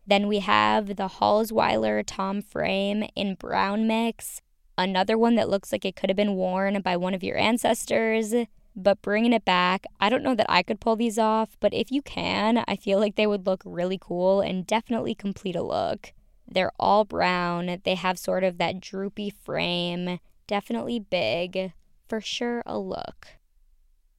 Then 0.06 0.28
we 0.28 0.40
have 0.40 0.96
the 0.96 1.08
Halsweiler 1.08 2.04
Tom 2.06 2.42
Frame 2.42 3.04
in 3.16 3.36
brown 3.36 3.88
mix, 3.88 4.42
another 4.78 5.18
one 5.18 5.36
that 5.36 5.50
looks 5.50 5.72
like 5.72 5.86
it 5.86 5.96
could 5.96 6.10
have 6.10 6.18
been 6.18 6.36
worn 6.36 6.82
by 6.82 6.98
one 6.98 7.14
of 7.14 7.24
your 7.24 7.38
ancestors. 7.38 8.34
But 8.76 9.02
bringing 9.02 9.34
it 9.34 9.46
back, 9.46 9.86
I 10.00 10.10
don't 10.10 10.24
know 10.24 10.36
that 10.36 10.52
I 10.52 10.64
could 10.64 10.80
pull 10.80 10.96
these 10.96 11.20
off, 11.20 11.58
but 11.60 11.74
if 11.74 11.92
you 11.92 12.02
can, 12.02 12.64
I 12.68 12.76
feel 12.76 13.00
like 13.00 13.16
they 13.16 13.28
would 13.28 13.46
look 13.46 13.62
really 13.66 14.00
cool 14.02 14.42
and 14.42 14.66
definitely 14.66 15.14
complete 15.14 15.56
a 15.56 15.62
look. 15.62 16.14
They're 16.48 16.72
all 16.80 17.06
brown, 17.06 17.82
they 17.84 17.96
have 17.96 18.18
sort 18.18 18.44
of 18.44 18.58
that 18.58 18.80
droopy 18.80 19.30
frame, 19.30 20.20
definitely 20.48 21.00
big, 21.00 21.74
for 22.08 22.20
sure 22.20 22.64
a 22.66 22.78
look. 22.80 23.28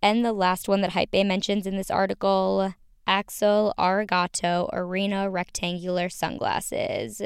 And 0.01 0.25
the 0.25 0.33
last 0.33 0.69
one 0.69 0.81
that 0.83 0.93
Hypebae 0.93 1.27
mentions 1.27 1.67
in 1.67 1.77
this 1.77 1.91
article 1.91 2.75
Axel 3.07 3.75
Arigato 3.79 4.69
Arena 4.73 5.29
Rectangular 5.29 6.09
Sunglasses. 6.09 7.21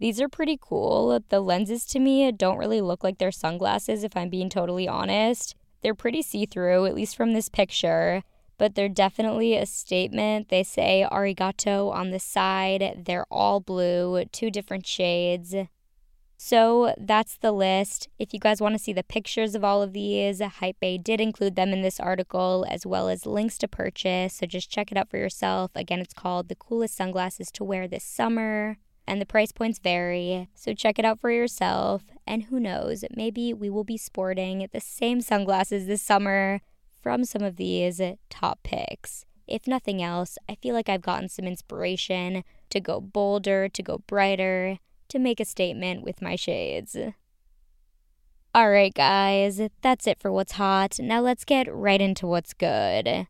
These 0.00 0.20
are 0.20 0.28
pretty 0.28 0.58
cool. 0.60 1.20
The 1.28 1.40
lenses 1.40 1.84
to 1.86 2.00
me 2.00 2.30
don't 2.32 2.58
really 2.58 2.80
look 2.80 3.04
like 3.04 3.18
they're 3.18 3.30
sunglasses, 3.30 4.02
if 4.02 4.16
I'm 4.16 4.28
being 4.28 4.48
totally 4.48 4.88
honest. 4.88 5.54
They're 5.84 5.94
pretty 5.94 6.22
see 6.22 6.46
through, 6.46 6.86
at 6.86 6.94
least 6.94 7.14
from 7.14 7.34
this 7.34 7.50
picture, 7.50 8.22
but 8.56 8.74
they're 8.74 8.88
definitely 8.88 9.54
a 9.54 9.66
statement. 9.66 10.48
They 10.48 10.62
say 10.62 11.06
arigato 11.12 11.92
on 11.92 12.10
the 12.10 12.18
side. 12.18 13.02
They're 13.04 13.26
all 13.30 13.60
blue, 13.60 14.24
two 14.32 14.50
different 14.50 14.86
shades. 14.86 15.54
So 16.38 16.94
that's 16.96 17.36
the 17.36 17.52
list. 17.52 18.08
If 18.18 18.32
you 18.32 18.40
guys 18.40 18.62
want 18.62 18.74
to 18.74 18.82
see 18.82 18.94
the 18.94 19.02
pictures 19.02 19.54
of 19.54 19.62
all 19.62 19.82
of 19.82 19.92
these, 19.92 20.40
Hypebae 20.40 21.04
did 21.04 21.20
include 21.20 21.54
them 21.54 21.74
in 21.74 21.82
this 21.82 22.00
article 22.00 22.64
as 22.68 22.86
well 22.86 23.10
as 23.10 23.26
links 23.26 23.58
to 23.58 23.68
purchase. 23.68 24.36
So 24.36 24.46
just 24.46 24.70
check 24.70 24.90
it 24.90 24.96
out 24.96 25.10
for 25.10 25.18
yourself. 25.18 25.70
Again, 25.74 26.00
it's 26.00 26.14
called 26.14 26.48
The 26.48 26.54
Coolest 26.54 26.96
Sunglasses 26.96 27.50
to 27.52 27.62
Wear 27.62 27.86
This 27.86 28.04
Summer. 28.04 28.78
And 29.06 29.20
the 29.20 29.26
price 29.26 29.52
points 29.52 29.78
vary, 29.78 30.48
so 30.54 30.72
check 30.72 30.98
it 30.98 31.04
out 31.04 31.20
for 31.20 31.30
yourself. 31.30 32.04
And 32.26 32.44
who 32.44 32.58
knows, 32.58 33.04
maybe 33.14 33.52
we 33.52 33.68
will 33.68 33.84
be 33.84 33.98
sporting 33.98 34.66
the 34.72 34.80
same 34.80 35.20
sunglasses 35.20 35.86
this 35.86 36.02
summer 36.02 36.60
from 37.02 37.24
some 37.24 37.42
of 37.42 37.56
these 37.56 38.00
top 38.30 38.60
picks. 38.62 39.26
If 39.46 39.66
nothing 39.66 40.02
else, 40.02 40.38
I 40.48 40.54
feel 40.54 40.74
like 40.74 40.88
I've 40.88 41.02
gotten 41.02 41.28
some 41.28 41.44
inspiration 41.44 42.44
to 42.70 42.80
go 42.80 43.00
bolder, 43.00 43.68
to 43.68 43.82
go 43.82 43.98
brighter, 44.06 44.78
to 45.08 45.18
make 45.18 45.38
a 45.38 45.44
statement 45.44 46.02
with 46.02 46.22
my 46.22 46.34
shades. 46.34 46.96
Alright, 48.56 48.94
guys, 48.94 49.60
that's 49.82 50.06
it 50.06 50.18
for 50.18 50.32
what's 50.32 50.52
hot. 50.52 50.98
Now 50.98 51.20
let's 51.20 51.44
get 51.44 51.72
right 51.72 52.00
into 52.00 52.26
what's 52.26 52.54
good. 52.54 53.26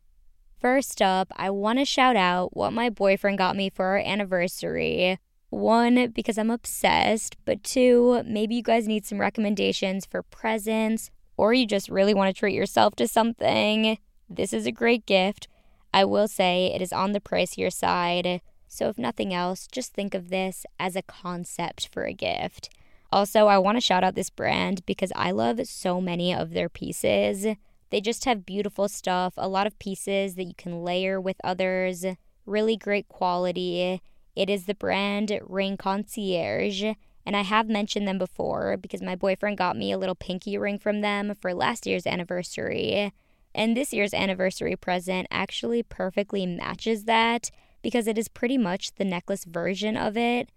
First 0.61 1.01
up, 1.01 1.31
I 1.35 1.49
want 1.49 1.79
to 1.79 1.85
shout 1.85 2.15
out 2.15 2.55
what 2.55 2.71
my 2.71 2.89
boyfriend 2.89 3.37
got 3.37 3.55
me 3.55 3.69
for 3.69 3.85
our 3.85 3.97
anniversary. 3.97 5.19
One, 5.55 6.09
because 6.09 6.37
I'm 6.37 6.51
obsessed, 6.51 7.37
but 7.45 7.63
two, 7.63 8.21
maybe 8.25 8.55
you 8.55 8.61
guys 8.61 8.89
need 8.89 9.05
some 9.05 9.21
recommendations 9.21 10.05
for 10.05 10.21
presents, 10.21 11.11
or 11.37 11.53
you 11.53 11.65
just 11.65 11.87
really 11.87 12.13
want 12.13 12.27
to 12.27 12.37
treat 12.37 12.53
yourself 12.53 12.93
to 12.97 13.07
something. 13.07 13.97
This 14.29 14.51
is 14.51 14.65
a 14.65 14.73
great 14.73 15.05
gift. 15.05 15.47
I 15.93 16.03
will 16.03 16.27
say 16.27 16.73
it 16.75 16.81
is 16.81 16.91
on 16.91 17.13
the 17.13 17.21
pricier 17.21 17.71
side. 17.71 18.41
So, 18.67 18.89
if 18.89 18.97
nothing 18.97 19.33
else, 19.33 19.65
just 19.71 19.93
think 19.93 20.13
of 20.13 20.27
this 20.29 20.65
as 20.77 20.97
a 20.97 21.01
concept 21.01 21.87
for 21.89 22.03
a 22.03 22.11
gift. 22.11 22.69
Also, 23.09 23.47
I 23.47 23.57
want 23.57 23.77
to 23.77 23.81
shout 23.81 24.03
out 24.03 24.15
this 24.15 24.29
brand 24.29 24.85
because 24.85 25.13
I 25.15 25.31
love 25.31 25.65
so 25.67 26.01
many 26.01 26.33
of 26.35 26.49
their 26.49 26.67
pieces. 26.67 27.47
They 27.91 28.01
just 28.01 28.25
have 28.25 28.45
beautiful 28.45 28.89
stuff, 28.89 29.35
a 29.37 29.47
lot 29.47 29.67
of 29.67 29.79
pieces 29.79 30.35
that 30.35 30.43
you 30.47 30.55
can 30.57 30.83
layer 30.83 31.21
with 31.21 31.37
others, 31.45 32.05
really 32.45 32.75
great 32.75 33.07
quality. 33.07 34.01
It 34.35 34.49
is 34.49 34.65
the 34.65 34.75
brand 34.75 35.39
Ring 35.45 35.77
Concierge, 35.77 36.83
and 37.25 37.35
I 37.35 37.41
have 37.41 37.67
mentioned 37.69 38.07
them 38.07 38.17
before 38.17 38.77
because 38.77 39.01
my 39.01 39.15
boyfriend 39.15 39.57
got 39.57 39.77
me 39.77 39.91
a 39.91 39.97
little 39.97 40.15
pinky 40.15 40.57
ring 40.57 40.77
from 40.77 41.01
them 41.01 41.33
for 41.39 41.53
last 41.53 41.87
year's 41.87 42.05
anniversary. 42.05 43.13
And 43.53 43.75
this 43.75 43.93
year's 43.93 44.13
anniversary 44.13 44.75
present 44.75 45.27
actually 45.31 45.81
perfectly 45.81 46.45
matches 46.45 47.05
that 47.05 47.49
because 47.81 48.07
it 48.07 48.17
is 48.17 48.27
pretty 48.27 48.57
much 48.57 48.95
the 48.95 49.05
necklace 49.05 49.45
version 49.45 49.95
of 49.95 50.17
it. 50.17 50.49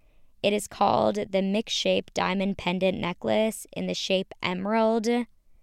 It 0.43 0.53
is 0.53 0.67
called 0.67 1.31
the 1.31 1.41
Mix 1.41 1.73
Shape 1.73 2.13
Diamond 2.13 2.57
Pendant 2.57 2.97
Necklace 2.97 3.65
in 3.71 3.87
the 3.87 3.93
shape 3.93 4.33
emerald. 4.43 5.07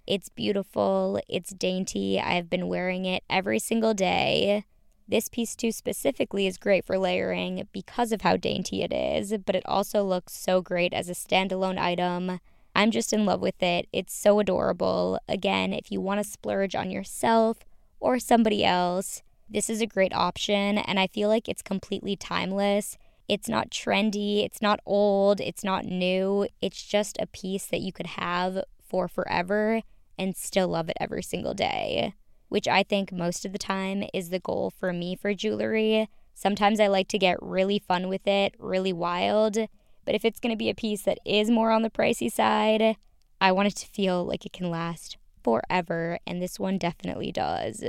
It's 0.07 0.29
beautiful, 0.29 1.21
it's 1.29 1.51
dainty. 1.51 2.21
I've 2.21 2.49
been 2.49 2.69
wearing 2.69 3.05
it 3.05 3.25
every 3.29 3.59
single 3.59 3.95
day. 3.95 4.65
This 5.09 5.29
piece, 5.29 5.55
too, 5.55 5.71
specifically 5.71 6.47
is 6.47 6.59
great 6.59 6.85
for 6.85 6.99
layering 6.99 7.69
because 7.73 8.11
of 8.11 8.23
how 8.23 8.37
dainty 8.37 8.83
it 8.83 8.93
is, 8.93 9.33
but 9.45 9.55
it 9.55 9.63
also 9.67 10.03
looks 10.03 10.33
so 10.33 10.61
great 10.61 10.93
as 10.93 11.09
a 11.09 11.13
standalone 11.13 11.79
item. 11.79 12.41
I'm 12.75 12.91
just 12.91 13.13
in 13.13 13.25
love 13.25 13.41
with 13.41 13.63
it. 13.63 13.87
It's 13.93 14.13
so 14.13 14.41
adorable. 14.41 15.19
Again, 15.29 15.73
if 15.73 15.93
you 15.93 16.01
want 16.01 16.23
to 16.23 16.29
splurge 16.29 16.75
on 16.75 16.91
yourself 16.91 17.59
or 18.01 18.19
somebody 18.19 18.65
else, 18.65 19.23
this 19.49 19.71
is 19.71 19.81
a 19.81 19.87
great 19.87 20.13
option, 20.13 20.79
and 20.79 20.99
I 20.99 21.07
feel 21.07 21.29
like 21.29 21.49
it's 21.49 21.63
completely 21.63 22.17
timeless. 22.17 22.99
It's 23.29 23.49
not 23.49 23.71
trendy, 23.71 24.45
it's 24.45 24.61
not 24.61 24.81
old, 24.85 25.41
it's 25.41 25.63
not 25.63 25.85
new. 25.85 26.49
It's 26.61 26.83
just 26.83 27.17
a 27.21 27.27
piece 27.27 27.67
that 27.67 27.81
you 27.81 27.93
could 27.93 28.07
have 28.09 28.65
for 28.85 29.07
forever 29.09 29.83
and 30.19 30.37
still 30.37 30.69
love 30.69 30.89
it 30.89 30.97
every 31.01 31.23
single 31.23 31.55
day, 31.55 32.15
which 32.49 32.69
I 32.69 32.83
think 32.83 33.13
most 33.13 33.45
of 33.45 33.53
the 33.53 33.59
time 33.59 34.05
is 34.15 34.31
the 34.31 34.39
goal 34.39 34.73
for 34.79 34.93
me 34.93 35.17
for 35.17 35.35
jewelry. 35.35 36.09
Sometimes 36.35 36.81
I 36.81 36.87
like 36.87 37.09
to 37.09 37.19
get 37.19 37.43
really 37.43 37.79
fun 37.79 38.09
with 38.09 38.27
it, 38.27 38.55
really 38.59 38.93
wild, 38.93 39.57
but 40.05 40.15
if 40.15 40.25
it's 40.25 40.41
going 40.41 40.53
to 40.53 40.59
be 40.59 40.71
a 40.71 40.75
piece 40.75 41.03
that 41.03 41.19
is 41.25 41.51
more 41.51 41.71
on 41.71 41.83
the 41.83 41.91
pricey 41.91 42.31
side, 42.31 42.97
I 43.41 43.53
want 43.53 43.69
it 43.69 43.77
to 43.77 43.87
feel 43.87 44.25
like 44.25 44.47
it 44.47 44.53
can 44.53 44.71
last 44.71 45.17
forever, 45.43 46.19
and 46.27 46.41
this 46.41 46.59
one 46.59 46.79
definitely 46.79 47.33
does. 47.33 47.85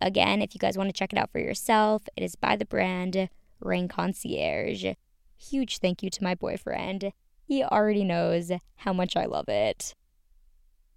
Again, 0.00 0.42
if 0.42 0.54
you 0.54 0.58
guys 0.58 0.76
want 0.76 0.88
to 0.88 0.98
check 0.98 1.12
it 1.12 1.18
out 1.18 1.30
for 1.30 1.38
yourself, 1.38 2.02
it 2.16 2.22
is 2.22 2.36
by 2.36 2.56
the 2.56 2.64
brand 2.64 3.28
Ring 3.60 3.88
Concierge. 3.88 4.94
Huge 5.36 5.78
thank 5.78 6.02
you 6.02 6.10
to 6.10 6.24
my 6.24 6.34
boyfriend. 6.34 7.12
He 7.42 7.62
already 7.62 8.04
knows 8.04 8.52
how 8.76 8.92
much 8.92 9.16
I 9.16 9.26
love 9.26 9.48
it. 9.48 9.94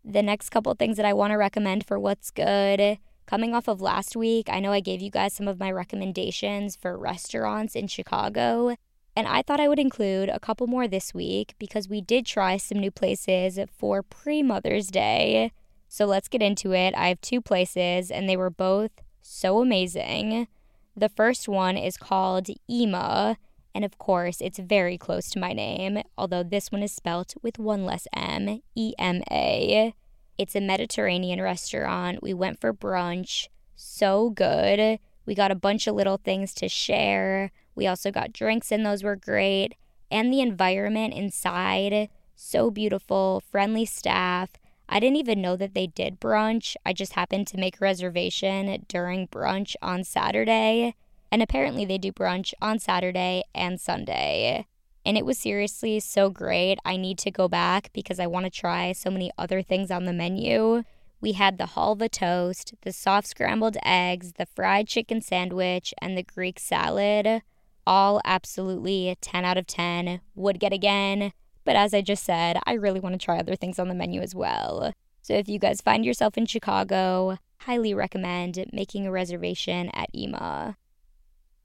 The 0.10 0.24
next 0.24 0.52
couple 0.52 0.74
things 0.74 0.96
that 0.96 1.06
I 1.06 1.12
want 1.12 1.32
to 1.32 1.38
recommend 1.38 1.86
for 1.86 2.00
what's 2.00 2.32
good. 2.32 2.98
Coming 3.26 3.54
off 3.54 3.68
of 3.68 3.82
last 3.82 4.16
week, 4.16 4.48
I 4.50 4.62
know 4.62 4.72
I 4.72 4.80
gave 4.80 5.02
you 5.02 5.12
guys 5.12 5.34
some 5.34 5.50
of 5.50 5.60
my 5.60 5.70
recommendations 5.70 6.78
for 6.78 6.98
restaurants 6.98 7.76
in 7.76 7.88
Chicago, 7.88 8.78
and 9.18 9.28
I 9.28 9.42
thought 9.42 9.60
I 9.60 9.68
would 9.68 9.80
include 9.80 10.30
a 10.30 10.40
couple 10.40 10.66
more 10.66 10.88
this 10.88 11.14
week 11.14 11.56
because 11.60 11.90
we 11.90 12.00
did 12.00 12.26
try 12.26 12.56
some 12.56 12.80
new 12.80 12.90
places 12.90 13.60
for 13.78 14.02
pre 14.02 14.42
Mother's 14.42 14.88
Day. 14.88 15.52
So 15.90 16.06
let's 16.06 16.30
get 16.30 16.42
into 16.42 16.74
it. 16.74 16.96
I 16.96 17.10
have 17.10 17.20
two 17.20 17.42
places, 17.42 18.10
and 18.10 18.30
they 18.30 18.38
were 18.38 18.50
both 18.50 18.92
so 19.22 19.60
amazing. 19.60 20.48
The 20.96 21.10
first 21.10 21.50
one 21.50 21.76
is 21.76 21.98
called 21.98 22.48
Ema, 22.70 23.38
and 23.78 23.86
of 23.86 24.00
course, 24.00 24.42
it's 24.42 24.58
very 24.58 24.98
close 24.98 25.30
to 25.30 25.40
my 25.40 25.54
name, 25.54 26.02
although 26.18 26.42
this 26.42 26.72
one 26.72 26.82
is 26.82 26.92
spelt 26.92 27.36
with 27.44 27.60
one 27.60 27.86
less 27.86 28.08
M 28.12 28.64
E 28.74 28.96
M 28.98 29.22
A. 29.30 29.94
It's 30.36 30.56
a 30.56 30.62
Mediterranean 30.62 31.40
restaurant. 31.40 32.24
We 32.24 32.34
went 32.34 32.60
for 32.60 32.74
brunch. 32.74 33.50
So 33.76 34.32
good. 34.32 34.98
We 35.28 35.36
got 35.36 35.52
a 35.52 35.56
bunch 35.56 35.86
of 35.86 35.94
little 35.94 36.18
things 36.18 36.56
to 36.56 36.68
share. 36.68 37.52
We 37.76 37.86
also 37.86 38.10
got 38.10 38.34
drinks, 38.34 38.72
and 38.72 38.84
those 38.84 39.04
were 39.04 39.16
great. 39.16 39.76
And 40.10 40.34
the 40.34 40.42
environment 40.42 41.14
inside, 41.14 42.10
so 42.36 42.72
beautiful, 42.72 43.44
friendly 43.52 43.86
staff. 43.86 44.54
I 44.90 45.00
didn't 45.00 45.18
even 45.18 45.40
know 45.40 45.56
that 45.56 45.76
they 45.76 45.86
did 45.86 46.20
brunch. 46.20 46.76
I 46.84 46.94
just 46.94 47.14
happened 47.14 47.46
to 47.48 47.58
make 47.58 47.76
a 47.76 47.86
reservation 47.86 48.86
during 48.88 49.28
brunch 49.28 49.76
on 49.84 50.04
Saturday. 50.04 50.96
And 51.32 51.42
apparently, 51.42 51.86
they 51.86 51.98
do 51.98 52.12
brunch 52.12 52.54
on 52.62 52.80
Saturday 52.80 53.44
and 53.54 53.80
Sunday. 53.80 54.66
And 55.06 55.18
it 55.18 55.26
was 55.26 55.38
seriously 55.38 56.00
so 56.00 56.30
great. 56.30 56.80
I 56.84 56.98
need 56.98 57.18
to 57.20 57.32
go 57.32 57.48
back 57.48 57.92
because 57.94 58.20
I 58.20 58.28
want 58.28 58.46
to 58.46 58.50
try 58.50 58.92
so 58.92 59.10
many 59.10 59.32
other 59.38 59.62
things 59.62 59.90
on 59.90 60.06
the 60.06 60.14
menu. 60.14 60.84
We 61.22 61.32
had 61.32 61.58
the 61.58 61.64
halva 61.64 62.12
toast, 62.12 62.74
the 62.82 62.92
soft 62.92 63.28
scrambled 63.28 63.78
eggs, 63.84 64.34
the 64.34 64.46
fried 64.46 64.88
chicken 64.88 65.22
sandwich, 65.22 65.94
and 66.02 66.18
the 66.18 66.24
Greek 66.24 66.60
salad. 66.60 67.42
All 67.86 68.22
absolutely 68.26 69.16
10 69.22 69.46
out 69.46 69.58
of 69.58 69.66
10. 69.66 70.20
Would 70.36 70.60
get 70.60 70.74
again. 70.74 71.32
But 71.64 71.76
as 71.76 71.94
I 71.94 72.02
just 72.02 72.24
said, 72.24 72.60
I 72.66 72.74
really 72.74 73.00
want 73.00 73.14
to 73.14 73.26
try 73.26 73.40
other 73.40 73.56
things 73.56 73.80
on 73.80 73.88
the 73.88 73.96
menu 73.96 74.22
as 74.22 74.36
well. 74.36 74.94
So 75.22 75.34
if 75.34 75.50
you 75.50 75.60
guys 75.60 75.82
find 75.82 76.06
yourself 76.06 76.38
in 76.38 76.46
Chicago, 76.46 77.38
highly 77.60 77.94
recommend 77.94 78.64
making 78.72 79.08
a 79.08 79.12
reservation 79.12 79.90
at 79.94 80.10
Ema. 80.16 80.78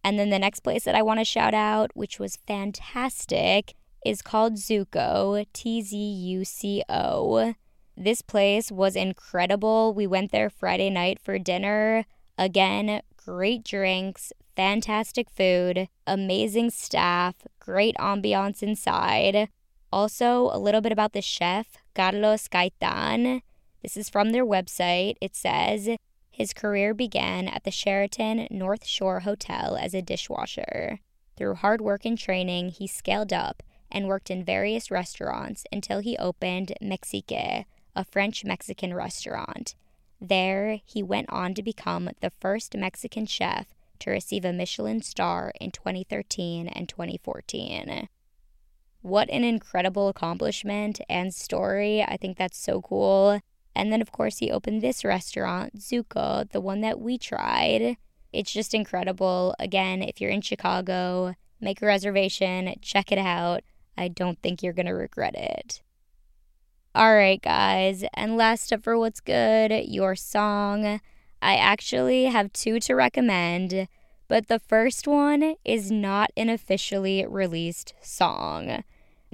And 0.04 0.18
then 0.18 0.30
the 0.30 0.38
next 0.38 0.61
place 0.61 0.85
that 0.85 0.94
I 0.94 1.02
want 1.02 1.21
to 1.21 1.25
shout 1.25 1.54
out, 1.54 1.90
which 1.94 2.18
was 2.18 2.37
fantastic, 2.47 3.75
is 4.04 4.21
called 4.21 4.54
Tzuco, 4.54 5.47
T 5.52 5.80
Z 5.80 5.97
U 5.97 6.44
C 6.44 6.82
O. 6.88 7.54
This 7.97 8.23
place 8.23 8.73
was 8.73 8.97
incredible. 8.97 9.94
We 9.94 10.06
went 10.06 10.32
there 10.32 10.50
Friday 10.50 10.90
night 10.90 11.21
for 11.21 11.38
dinner. 11.38 12.04
Again, 12.37 13.02
great 13.16 13.64
drinks, 13.64 14.32
fantastic 14.56 15.30
food, 15.30 15.88
amazing 16.06 16.71
staff, 16.71 17.35
great 17.61 17.94
ambiance 17.97 18.62
inside. 18.62 19.49
Also, 19.92 20.50
a 20.52 20.59
little 20.59 20.80
bit 20.80 20.90
about 20.90 21.12
the 21.12 21.21
chef, 21.21 21.76
Carlos 21.94 22.49
Gaytan. 22.49 23.42
This 23.82 23.97
is 23.97 24.09
from 24.09 24.30
their 24.30 24.47
website. 24.47 25.16
It 25.21 25.37
says 25.37 25.90
his 26.33 26.53
career 26.55 26.95
began 26.95 27.47
at 27.47 27.65
the 27.65 27.71
Sheraton 27.71 28.49
North 28.51 28.87
Shore 28.87 29.21
Hotel 29.21 29.77
as 29.77 29.95
a 29.95 30.03
dishwasher. 30.03 30.99
Through 31.37 31.57
hard 31.57 31.81
work 31.81 32.05
and 32.05 32.19
training, 32.19 32.71
he 32.71 32.87
scaled 32.87 33.33
up 33.33 33.62
and 33.91 34.09
worked 34.09 34.31
in 34.31 34.43
various 34.43 34.91
restaurants 34.91 35.65
until 35.71 36.01
he 36.01 36.17
opened 36.17 36.73
Mexique, 36.81 37.67
a 37.95 38.05
French 38.05 38.45
Mexican 38.45 38.95
restaurant. 38.95 39.75
There, 40.21 40.81
he 40.85 41.03
went 41.03 41.29
on 41.29 41.53
to 41.55 41.62
become 41.62 42.09
the 42.21 42.31
first 42.31 42.75
Mexican 42.77 43.27
chef 43.27 43.75
to 43.99 44.11
receive 44.11 44.45
a 44.45 44.53
Michelin 44.53 45.03
star 45.03 45.53
in 45.61 45.71
2013 45.71 46.67
and 46.69 46.89
2014. 46.89 48.09
What 49.03 49.29
an 49.31 49.45
incredible 49.45 50.09
accomplishment 50.09 51.01
and 51.09 51.35
story. 51.35 52.03
I 52.03 52.17
think 52.17 52.39
that's 52.39 52.59
so 52.59 52.81
cool. 52.81 53.41
And 53.75 53.93
then, 53.93 54.02
of 54.02 54.12
course, 54.12 54.38
he 54.38 54.50
opened 54.50 54.83
this 54.83 55.05
restaurant, 55.05 55.79
Tzuco, 55.79 56.49
the 56.50 56.61
one 56.61 56.81
that 56.83 57.00
we 57.00 57.19
tried. 57.19 57.97
It's 58.33 58.52
just 58.52 58.75
incredible. 58.75 59.55
Again, 59.59 60.02
if 60.02 60.21
you're 60.21 60.31
in 60.31 60.43
Chicago, 60.43 61.35
make 61.61 61.81
a 61.81 61.87
reservation, 61.87 62.75
check 62.83 63.12
it 63.12 63.19
out. 63.19 63.62
I 63.97 64.09
don't 64.09 64.41
think 64.43 64.62
you're 64.62 64.73
going 64.73 64.87
to 64.87 64.93
regret 64.93 65.35
it. 65.35 65.83
All 66.95 67.14
right, 67.14 67.41
guys. 67.41 68.05
And 68.14 68.37
last 68.37 68.73
up 68.73 68.83
for 68.83 68.99
what's 68.99 69.21
good, 69.21 69.73
your 69.87 70.14
song. 70.14 71.00
I 71.41 71.57
actually 71.57 72.26
have 72.26 72.52
two 72.52 72.79
to 72.81 72.95
recommend, 72.95 73.88
but 74.29 74.49
the 74.49 74.59
first 74.59 75.09
one 75.09 75.55
is 75.64 75.91
not 75.91 76.31
an 76.37 76.49
officially 76.49 77.26
released 77.26 77.95
song. 78.02 78.85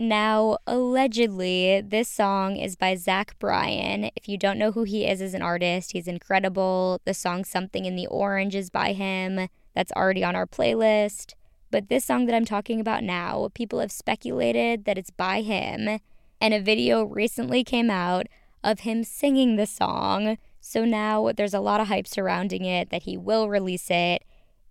Now, 0.00 0.59
allegedly, 0.64 1.81
this 1.81 2.09
song 2.09 2.57
is 2.57 2.76
by 2.76 2.95
Zach 2.95 3.37
Bryan. 3.40 4.12
If 4.14 4.28
you 4.28 4.38
don't 4.38 4.57
know 4.57 4.71
who 4.71 4.85
he 4.85 5.05
is 5.05 5.21
as 5.21 5.35
an 5.35 5.43
artist, 5.43 5.90
he's 5.90 6.07
incredible. 6.07 7.00
The 7.05 7.12
song 7.12 7.45
Something 7.45 7.85
in 7.85 7.97
the 7.97 8.07
Orange 8.07 8.55
is 8.55 8.71
by 8.71 8.93
him. 8.93 9.49
That's 9.75 9.90
already 9.90 10.23
on 10.23 10.37
our 10.37 10.47
playlist. 10.47 11.33
But 11.73 11.88
this 11.88 12.05
song 12.05 12.26
that 12.26 12.37
I'm 12.37 12.45
talking 12.45 12.78
about 12.78 13.02
now, 13.02 13.49
people 13.55 13.81
have 13.81 13.90
speculated 13.90 14.85
that 14.85 14.99
it's 14.99 15.11
by 15.11 15.43
him, 15.43 15.99
and 16.40 16.55
a 16.55 16.61
video 16.61 17.02
recently 17.02 17.64
came 17.64 17.90
out 17.90 18.28
of 18.62 18.81
him 18.81 19.02
singing 19.02 19.57
the 19.57 19.67
song. 19.67 20.38
So 20.61 20.85
now 20.85 21.33
there's 21.33 21.55
a 21.55 21.61
lot 21.61 21.81
of 21.81 21.88
hype 21.88 22.07
surrounding 22.07 22.64
it 22.64 22.90
that 22.90 23.02
he 23.02 23.17
will 23.17 23.49
release 23.49 23.90
it. 23.90 24.23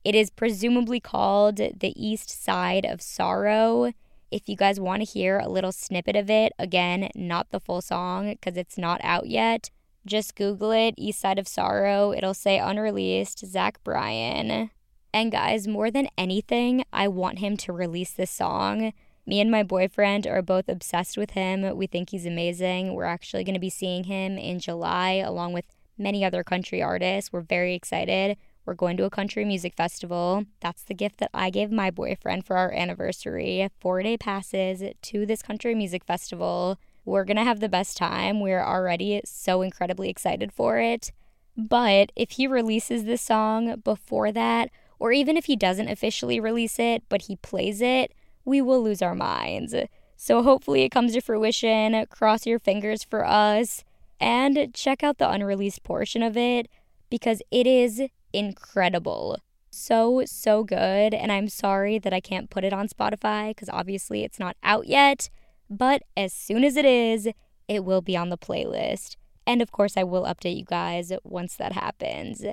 It 0.05 0.15
is 0.15 0.29
presumably 0.29 1.01
called 1.01 1.57
The 1.57 1.93
East 1.97 2.29
Side 2.29 2.85
of 2.85 3.01
Sorrow. 3.01 3.91
If 4.29 4.49
you 4.49 4.55
guys 4.55 4.79
want 4.79 5.01
to 5.01 5.09
hear 5.09 5.39
a 5.39 5.47
little 5.47 5.71
snippet 5.71 6.15
of 6.15 6.29
it, 6.29 6.51
again, 6.59 7.09
not 7.15 7.51
the 7.51 7.59
full 7.59 7.81
song 7.81 8.31
because 8.31 8.57
it's 8.57 8.77
not 8.77 8.99
out 9.03 9.27
yet, 9.27 9.69
just 10.05 10.35
Google 10.35 10.71
it, 10.71 10.95
East 10.97 11.19
Side 11.19 11.39
of 11.39 11.47
Sorrow. 11.47 12.13
It'll 12.13 12.33
say 12.33 12.59
unreleased, 12.59 13.45
Zach 13.45 13.83
Bryan. 13.83 14.71
And 15.13 15.31
guys, 15.31 15.67
more 15.67 15.89
than 15.89 16.09
anything, 16.17 16.83
I 16.91 17.07
want 17.07 17.39
him 17.39 17.57
to 17.57 17.73
release 17.73 18.11
this 18.11 18.31
song. 18.31 18.93
Me 19.25 19.41
and 19.41 19.51
my 19.51 19.63
boyfriend 19.63 20.27
are 20.27 20.41
both 20.41 20.69
obsessed 20.69 21.17
with 21.17 21.31
him. 21.31 21.75
We 21.75 21.87
think 21.87 22.09
he's 22.09 22.25
amazing. 22.25 22.93
We're 22.93 23.05
actually 23.05 23.43
going 23.43 23.55
to 23.55 23.59
be 23.59 23.69
seeing 23.69 24.05
him 24.05 24.37
in 24.37 24.59
July 24.59 25.15
along 25.15 25.53
with 25.53 25.65
many 25.97 26.23
other 26.23 26.43
country 26.43 26.81
artists. 26.81 27.33
We're 27.33 27.41
very 27.41 27.75
excited. 27.75 28.37
We're 28.67 28.73
going 28.73 28.97
to 28.97 29.05
a 29.05 29.09
country 29.09 29.45
music 29.45 29.75
festival. 29.75 30.43
That's 30.59 30.83
the 30.83 30.93
gift 30.93 31.19
that 31.19 31.29
I 31.33 31.49
gave 31.49 31.71
my 31.71 31.89
boyfriend 31.89 32.45
for 32.45 32.57
our 32.57 32.69
anniversary. 32.73 33.69
Four 33.79 34.03
day 34.03 34.17
passes 34.17 34.83
to 35.03 35.25
this 35.25 35.41
country 35.41 35.73
music 35.73 36.03
festival. 36.03 36.77
We're 37.05 37.23
going 37.23 37.37
to 37.37 37.45
have 37.45 37.61
the 37.61 37.69
best 37.69 37.95
time. 37.95 38.41
We're 38.41 38.61
already 38.61 39.21
so 39.23 39.61
incredibly 39.61 40.09
excited 40.09 40.51
for 40.51 40.79
it. 40.79 41.13
But 41.55 42.11
if 42.17 42.31
he 42.31 42.45
releases 42.45 43.05
this 43.05 43.21
song 43.21 43.79
before 43.85 44.33
that, 44.33 44.69
or 44.99 45.13
even 45.13 45.37
if 45.37 45.45
he 45.45 45.55
doesn't 45.55 45.87
officially 45.87 46.37
release 46.37 46.77
it, 46.77 47.03
but 47.07 47.23
he 47.23 47.37
plays 47.37 47.79
it, 47.79 48.13
we 48.43 48.61
will 48.61 48.83
lose 48.83 49.01
our 49.01 49.15
minds. 49.15 49.73
So 50.17 50.43
hopefully 50.43 50.81
it 50.81 50.89
comes 50.89 51.13
to 51.13 51.21
fruition. 51.21 52.05
Cross 52.07 52.45
your 52.45 52.59
fingers 52.59 53.01
for 53.01 53.25
us 53.25 53.85
and 54.19 54.73
check 54.73 55.03
out 55.03 55.19
the 55.19 55.31
unreleased 55.31 55.83
portion 55.83 56.21
of 56.21 56.35
it 56.35 56.67
because 57.09 57.41
it 57.49 57.65
is 57.65 58.01
incredible. 58.33 59.39
So, 59.69 60.23
so 60.25 60.63
good. 60.63 61.13
And 61.13 61.31
I'm 61.31 61.47
sorry 61.47 61.99
that 61.99 62.13
I 62.13 62.19
can't 62.19 62.49
put 62.49 62.63
it 62.63 62.73
on 62.73 62.87
Spotify 62.87 63.49
because 63.49 63.69
obviously 63.69 64.23
it's 64.23 64.39
not 64.39 64.57
out 64.63 64.87
yet. 64.87 65.29
But 65.69 66.03
as 66.15 66.33
soon 66.33 66.63
as 66.63 66.77
it 66.77 66.85
is, 66.85 67.29
it 67.67 67.83
will 67.83 68.01
be 68.01 68.15
on 68.17 68.29
the 68.29 68.37
playlist. 68.37 69.17
And 69.45 69.61
of 69.61 69.71
course, 69.71 69.95
I 69.95 70.03
will 70.03 70.23
update 70.23 70.57
you 70.57 70.65
guys 70.65 71.11
once 71.23 71.55
that 71.55 71.73
happens. 71.73 72.43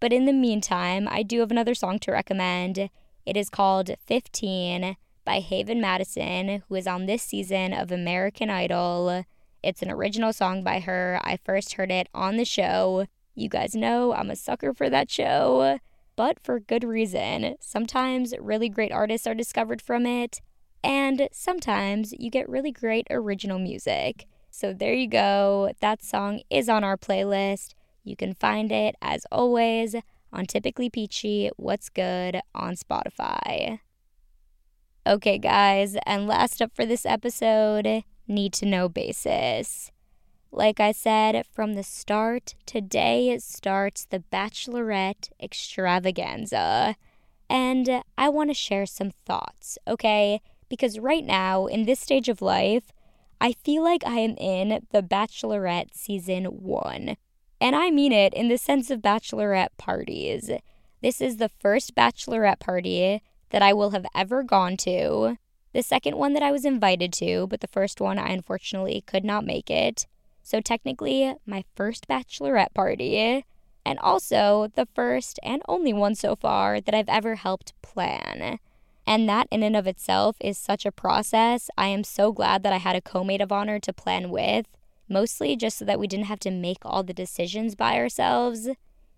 But 0.00 0.12
in 0.12 0.26
the 0.26 0.32
meantime, 0.32 1.08
I 1.10 1.22
do 1.22 1.40
have 1.40 1.50
another 1.50 1.74
song 1.74 1.98
to 2.00 2.12
recommend. 2.12 2.90
It 3.24 3.36
is 3.36 3.48
called 3.48 3.90
15 4.06 4.96
by 5.24 5.40
Haven 5.40 5.80
Madison, 5.80 6.62
who 6.68 6.74
is 6.74 6.86
on 6.86 7.06
this 7.06 7.22
season 7.22 7.72
of 7.72 7.90
American 7.90 8.50
Idol. 8.50 9.24
It's 9.62 9.80
an 9.80 9.90
original 9.90 10.32
song 10.32 10.62
by 10.62 10.80
her. 10.80 11.18
I 11.22 11.38
first 11.42 11.74
heard 11.74 11.90
it 11.90 12.08
on 12.12 12.36
the 12.36 12.44
show 12.44 13.06
you 13.34 13.48
guys 13.48 13.74
know 13.74 14.12
I'm 14.12 14.30
a 14.30 14.36
sucker 14.36 14.72
for 14.72 14.88
that 14.90 15.10
show, 15.10 15.78
but 16.16 16.38
for 16.40 16.60
good 16.60 16.84
reason. 16.84 17.56
Sometimes 17.60 18.34
really 18.38 18.68
great 18.68 18.92
artists 18.92 19.26
are 19.26 19.34
discovered 19.34 19.82
from 19.82 20.06
it, 20.06 20.40
and 20.82 21.28
sometimes 21.32 22.12
you 22.18 22.30
get 22.30 22.48
really 22.48 22.70
great 22.70 23.06
original 23.10 23.58
music. 23.58 24.26
So 24.50 24.72
there 24.72 24.94
you 24.94 25.08
go. 25.08 25.72
That 25.80 26.02
song 26.04 26.40
is 26.48 26.68
on 26.68 26.84
our 26.84 26.96
playlist. 26.96 27.74
You 28.04 28.16
can 28.16 28.34
find 28.34 28.70
it, 28.70 28.94
as 29.02 29.26
always, 29.32 29.96
on 30.32 30.46
Typically 30.46 30.90
Peachy 30.90 31.50
What's 31.56 31.88
Good 31.88 32.40
on 32.54 32.76
Spotify. 32.76 33.80
Okay, 35.06 35.38
guys, 35.38 35.96
and 36.06 36.26
last 36.26 36.62
up 36.62 36.74
for 36.74 36.86
this 36.86 37.04
episode 37.04 38.04
need 38.26 38.52
to 38.54 38.66
know 38.66 38.88
basis. 38.88 39.90
Like 40.56 40.78
I 40.78 40.92
said 40.92 41.46
from 41.52 41.74
the 41.74 41.82
start, 41.82 42.54
today 42.64 43.30
it 43.30 43.42
starts 43.42 44.04
the 44.04 44.20
Bachelorette 44.20 45.30
extravaganza. 45.42 46.94
And 47.50 48.04
I 48.16 48.28
want 48.28 48.50
to 48.50 48.54
share 48.54 48.86
some 48.86 49.10
thoughts, 49.26 49.78
okay? 49.88 50.40
Because 50.68 51.00
right 51.00 51.24
now, 51.24 51.66
in 51.66 51.86
this 51.86 51.98
stage 51.98 52.28
of 52.28 52.40
life, 52.40 52.92
I 53.40 53.54
feel 53.64 53.82
like 53.82 54.06
I 54.06 54.20
am 54.20 54.36
in 54.36 54.86
the 54.92 55.02
Bachelorette 55.02 55.92
season 55.92 56.44
one. 56.44 57.16
And 57.60 57.74
I 57.74 57.90
mean 57.90 58.12
it 58.12 58.32
in 58.32 58.46
the 58.46 58.56
sense 58.56 58.90
of 58.90 59.02
bachelorette 59.02 59.76
parties. 59.76 60.52
This 61.02 61.20
is 61.20 61.38
the 61.38 61.50
first 61.58 61.96
bachelorette 61.96 62.60
party 62.60 63.22
that 63.50 63.62
I 63.62 63.72
will 63.72 63.90
have 63.90 64.06
ever 64.14 64.44
gone 64.44 64.76
to, 64.78 65.36
the 65.72 65.82
second 65.82 66.16
one 66.16 66.32
that 66.34 66.44
I 66.44 66.52
was 66.52 66.64
invited 66.64 67.12
to, 67.14 67.48
but 67.48 67.60
the 67.60 67.66
first 67.66 68.00
one 68.00 68.20
I 68.20 68.28
unfortunately 68.28 69.02
could 69.04 69.24
not 69.24 69.44
make 69.44 69.68
it. 69.68 70.06
So, 70.44 70.60
technically, 70.60 71.34
my 71.46 71.64
first 71.74 72.06
bachelorette 72.06 72.74
party, 72.74 73.46
and 73.84 73.98
also 73.98 74.70
the 74.74 74.86
first 74.94 75.40
and 75.42 75.62
only 75.66 75.94
one 75.94 76.14
so 76.14 76.36
far 76.36 76.82
that 76.82 76.94
I've 76.94 77.08
ever 77.08 77.36
helped 77.36 77.72
plan. 77.80 78.58
And 79.06 79.26
that, 79.26 79.48
in 79.50 79.62
and 79.62 79.74
of 79.74 79.86
itself, 79.86 80.36
is 80.40 80.58
such 80.58 80.84
a 80.84 80.92
process. 80.92 81.70
I 81.78 81.88
am 81.88 82.04
so 82.04 82.30
glad 82.30 82.62
that 82.62 82.74
I 82.74 82.76
had 82.76 82.94
a 82.94 83.00
co 83.00 83.24
mate 83.24 83.40
of 83.40 83.52
honor 83.52 83.78
to 83.80 83.92
plan 83.94 84.30
with, 84.30 84.66
mostly 85.08 85.56
just 85.56 85.78
so 85.78 85.84
that 85.86 85.98
we 85.98 86.06
didn't 86.06 86.26
have 86.26 86.40
to 86.40 86.50
make 86.50 86.84
all 86.84 87.02
the 87.02 87.14
decisions 87.14 87.74
by 87.74 87.96
ourselves. 87.96 88.68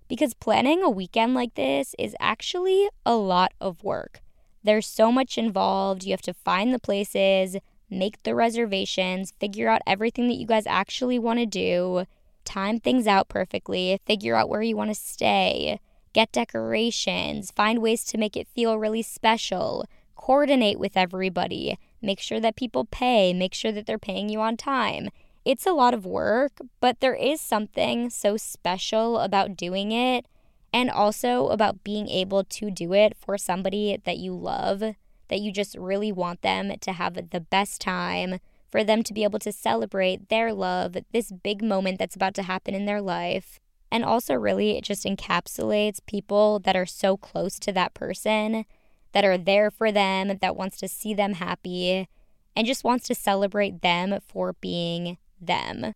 Because 0.09 0.33
planning 0.33 0.81
a 0.81 0.89
weekend 0.89 1.35
like 1.35 1.57
this 1.57 1.97
is 1.99 2.15
actually 2.21 2.89
a 3.05 3.17
lot 3.17 3.53
of 3.61 3.83
work. 3.83 4.21
There's 4.63 4.87
so 4.87 5.11
much 5.11 5.37
involved. 5.37 6.05
You 6.05 6.13
have 6.13 6.23
to 6.23 6.35
find 6.35 6.73
the 6.73 6.79
places, 6.79 7.57
make 7.91 8.23
the 8.23 8.35
reservations, 8.35 9.33
figure 9.39 9.69
out 9.69 9.83
everything 9.87 10.29
that 10.29 10.35
you 10.35 10.47
guys 10.47 10.67
actually 10.67 11.19
want 11.19 11.39
to 11.39 11.47
do, 11.47 12.05
time 12.45 12.81
things 12.81 13.07
out 13.07 13.29
perfectly, 13.29 14.01
figure 14.07 14.35
out 14.35 14.49
where 14.49 14.63
you 14.63 14.77
want 14.77 14.91
to 14.91 14.95
stay, 14.95 15.81
get 16.13 16.33
decorations, 16.33 17.51
find 17.51 17.81
ways 17.81 18.05
to 18.05 18.19
make 18.19 18.37
it 18.37 18.49
feel 18.49 18.79
really 18.79 19.03
special, 19.03 19.87
coordinate 20.15 20.79
with 20.79 20.97
everybody, 20.97 21.79
make 22.01 22.21
sure 22.21 22.41
that 22.41 22.57
people 22.57 22.85
pay, 22.85 23.33
make 23.33 23.55
sure 23.55 23.73
that 23.73 23.87
they're 23.87 23.99
paying 23.99 24.29
you 24.29 24.41
on 24.41 24.57
time. 24.57 25.11
It's 25.45 25.67
a 25.67 25.73
lot 25.73 25.95
of 25.95 26.05
work, 26.05 26.53
but 26.81 27.01
there 27.01 27.15
is 27.15 27.41
something 27.41 28.11
so 28.11 28.37
special 28.37 29.19
about 29.19 29.57
doing 29.57 29.93
it 29.93 30.27
and 30.73 30.91
also 30.91 31.49
about 31.49 31.85
being 31.85 32.09
able 32.09 32.43
to 32.45 32.71
do 32.71 32.93
it 32.93 33.17
for 33.17 33.39
somebody 33.39 34.01
that 34.05 34.19
you 34.19 34.35
love 34.35 34.83
that 35.29 35.41
you 35.41 35.53
just 35.53 35.77
really 35.77 36.13
want 36.13 36.43
them 36.43 36.79
to 36.81 36.93
have 36.93 37.31
the 37.31 37.41
best 37.41 37.81
time, 37.81 38.39
for 38.71 38.83
them 38.83 39.03
to 39.05 39.15
be 39.15 39.23
able 39.23 39.39
to 39.39 39.53
celebrate 39.53 40.29
their 40.29 40.53
love, 40.53 40.97
this 41.13 41.31
big 41.31 41.63
moment 41.63 41.99
that's 41.99 42.17
about 42.17 42.35
to 42.35 42.43
happen 42.43 42.75
in 42.75 42.85
their 42.85 43.01
life. 43.01 43.61
And 43.91 44.05
also, 44.05 44.35
really, 44.35 44.77
it 44.77 44.85
just 44.85 45.05
encapsulates 45.05 46.05
people 46.07 46.59
that 46.61 46.75
are 46.75 46.87
so 46.87 47.17
close 47.17 47.59
to 47.61 47.73
that 47.73 47.95
person, 47.95 48.65
that 49.13 49.25
are 49.25 49.39
there 49.39 49.71
for 49.71 49.93
them, 49.93 50.39
that 50.41 50.57
wants 50.57 50.77
to 50.79 50.89
see 50.89 51.15
them 51.15 51.35
happy, 51.35 52.09
and 52.57 52.67
just 52.67 52.85
wants 52.85 53.07
to 53.07 53.15
celebrate 53.15 53.83
them 53.83 54.19
for 54.27 54.55
being 54.55 55.19
them. 55.41 55.95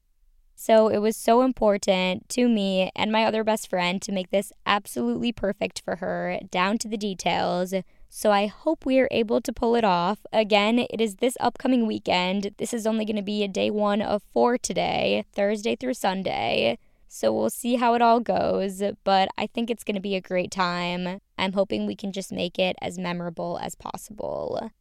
So 0.54 0.88
it 0.88 0.98
was 0.98 1.16
so 1.16 1.42
important 1.42 2.28
to 2.30 2.48
me 2.48 2.90
and 2.94 3.10
my 3.10 3.24
other 3.24 3.42
best 3.42 3.68
friend 3.68 4.00
to 4.02 4.12
make 4.12 4.30
this 4.30 4.52
absolutely 4.64 5.32
perfect 5.32 5.82
for 5.84 5.96
her, 5.96 6.38
down 6.50 6.78
to 6.78 6.88
the 6.88 6.98
details. 6.98 7.74
So 8.12 8.32
I 8.32 8.46
hope 8.46 8.84
we 8.84 8.98
are 8.98 9.06
able 9.12 9.40
to 9.40 9.52
pull 9.52 9.76
it 9.76 9.84
off. 9.84 10.18
Again, 10.32 10.80
it 10.80 11.00
is 11.00 11.16
this 11.16 11.36
upcoming 11.38 11.86
weekend. 11.86 12.50
This 12.58 12.74
is 12.74 12.84
only 12.84 13.04
going 13.04 13.14
to 13.14 13.22
be 13.22 13.44
a 13.44 13.48
day 13.48 13.70
one 13.70 14.02
of 14.02 14.24
four 14.32 14.58
today, 14.58 15.24
Thursday 15.32 15.76
through 15.76 15.94
Sunday. 15.94 16.76
So 17.06 17.32
we'll 17.32 17.50
see 17.50 17.76
how 17.76 17.94
it 17.94 18.02
all 18.02 18.18
goes, 18.18 18.82
but 19.04 19.28
I 19.38 19.46
think 19.46 19.70
it's 19.70 19.84
going 19.84 19.94
to 19.94 20.00
be 20.00 20.16
a 20.16 20.20
great 20.20 20.50
time. 20.50 21.20
I'm 21.38 21.52
hoping 21.52 21.86
we 21.86 21.94
can 21.94 22.10
just 22.10 22.32
make 22.32 22.58
it 22.58 22.74
as 22.82 22.98
memorable 22.98 23.60
as 23.62 23.76
possible. 23.76 24.72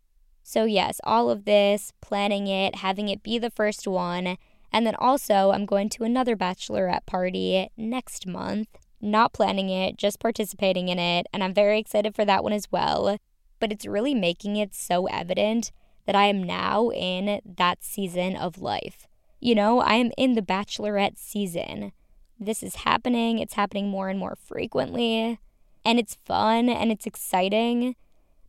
So, 0.41 0.65
yes, 0.65 0.99
all 1.03 1.29
of 1.29 1.45
this, 1.45 1.93
planning 2.01 2.47
it, 2.47 2.77
having 2.77 3.09
it 3.09 3.21
be 3.21 3.37
the 3.37 3.51
first 3.51 3.87
one, 3.87 4.37
and 4.73 4.87
then 4.87 4.95
also, 4.95 5.51
I'm 5.51 5.67
going 5.67 5.89
to 5.89 6.03
another 6.03 6.35
bachelorette 6.35 7.05
party 7.05 7.69
next 7.77 8.25
month. 8.25 8.69
Not 9.01 9.33
planning 9.33 9.69
it, 9.69 9.97
just 9.97 10.19
participating 10.19 10.89
in 10.89 10.99
it, 10.99 11.27
and 11.33 11.43
I'm 11.43 11.53
very 11.53 11.79
excited 11.79 12.15
for 12.15 12.25
that 12.25 12.43
one 12.43 12.53
as 12.53 12.71
well. 12.71 13.17
But 13.59 13.71
it's 13.71 13.85
really 13.85 14.13
making 14.13 14.55
it 14.55 14.73
so 14.73 15.05
evident 15.07 15.71
that 16.05 16.15
I 16.15 16.25
am 16.25 16.43
now 16.43 16.89
in 16.91 17.41
that 17.45 17.83
season 17.83 18.35
of 18.35 18.61
life. 18.61 19.07
You 19.39 19.55
know, 19.55 19.79
I 19.79 19.95
am 19.95 20.11
in 20.17 20.33
the 20.33 20.41
bachelorette 20.41 21.17
season. 21.17 21.91
This 22.39 22.63
is 22.63 22.75
happening, 22.77 23.39
it's 23.39 23.53
happening 23.53 23.89
more 23.89 24.09
and 24.09 24.19
more 24.19 24.35
frequently, 24.35 25.39
and 25.85 25.99
it's 25.99 26.17
fun 26.25 26.67
and 26.69 26.91
it's 26.91 27.05
exciting. 27.05 27.95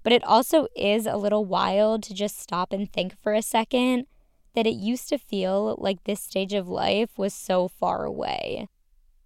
But 0.03 0.13
it 0.13 0.25
also 0.25 0.67
is 0.77 1.07
a 1.07 1.17
little 1.17 1.45
wild 1.45 2.03
to 2.05 2.15
just 2.15 2.41
stop 2.41 2.73
and 2.73 2.91
think 2.91 3.15
for 3.23 3.35
a 3.35 3.43
second 3.43 4.07
that 4.55 4.67
it 4.67 4.75
used 4.75 5.09
to 5.11 5.19
feel 5.19 5.77
like 5.79 6.05
this 6.05 6.21
stage 6.21 6.55
of 6.55 6.69
life 6.69 7.11
was 7.17 7.35
so 7.35 7.69
far 7.69 8.05
away. 8.05 8.69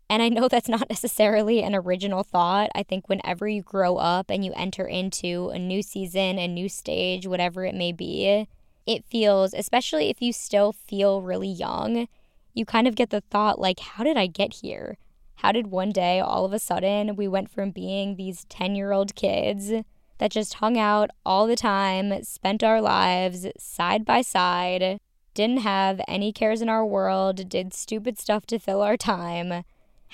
And 0.09 0.23
I 0.23 0.29
know 0.29 0.49
that's 0.51 0.69
not 0.69 0.89
necessarily 0.89 1.63
an 1.63 1.75
original 1.75 2.23
thought. 2.23 2.71
I 2.75 2.83
think 2.83 3.09
whenever 3.09 3.49
you 3.49 3.63
grow 3.63 3.97
up 3.97 4.31
and 4.31 4.45
you 4.45 4.53
enter 4.55 4.87
into 4.87 5.51
a 5.51 5.59
new 5.59 5.83
season, 5.83 6.39
a 6.39 6.49
new 6.49 6.69
stage, 6.69 7.27
whatever 7.27 7.65
it 7.65 7.75
may 7.75 7.93
be, 7.93 8.49
it 8.87 9.05
feels, 9.05 9.55
especially 9.55 10.11
if 10.11 10.21
you 10.21 10.33
still 10.33 10.73
feel 10.73 11.23
really 11.23 11.49
young, 11.49 12.07
you 12.53 12.65
kind 12.65 12.87
of 12.87 12.95
get 12.95 13.11
the 13.11 13.23
thought, 13.23 13.59
like, 13.59 13.81
how 13.81 14.05
did 14.05 14.17
I 14.17 14.27
get 14.27 14.55
here? 14.55 14.99
How 15.37 15.53
did 15.53 15.67
one 15.69 15.91
day 15.91 16.21
all 16.21 16.45
of 16.45 16.53
a 16.53 16.59
sudden 16.59 17.17
we 17.17 17.27
went 17.27 17.51
from 17.51 17.71
being 17.71 18.17
these 18.17 18.45
10 18.45 18.77
year 18.77 18.93
old 18.93 19.15
kids 19.15 19.73
that 20.19 20.31
just 20.31 20.55
hung 20.55 20.79
out 20.79 21.11
all 21.27 21.47
the 21.47 21.57
time, 21.57 22.23
spent 22.23 22.63
our 22.63 22.81
lives 22.81 23.47
side 23.59 24.05
by 24.05 24.23
side, 24.23 25.01
didn't 25.35 25.59
have 25.59 26.01
any 26.07 26.33
cares 26.33 26.63
in 26.63 26.69
our 26.69 26.87
world, 26.87 27.49
did 27.49 27.75
stupid 27.75 28.19
stuff 28.19 28.47
to 28.47 28.59
fill 28.59 28.81
our 28.81 28.97
time. 28.97 29.65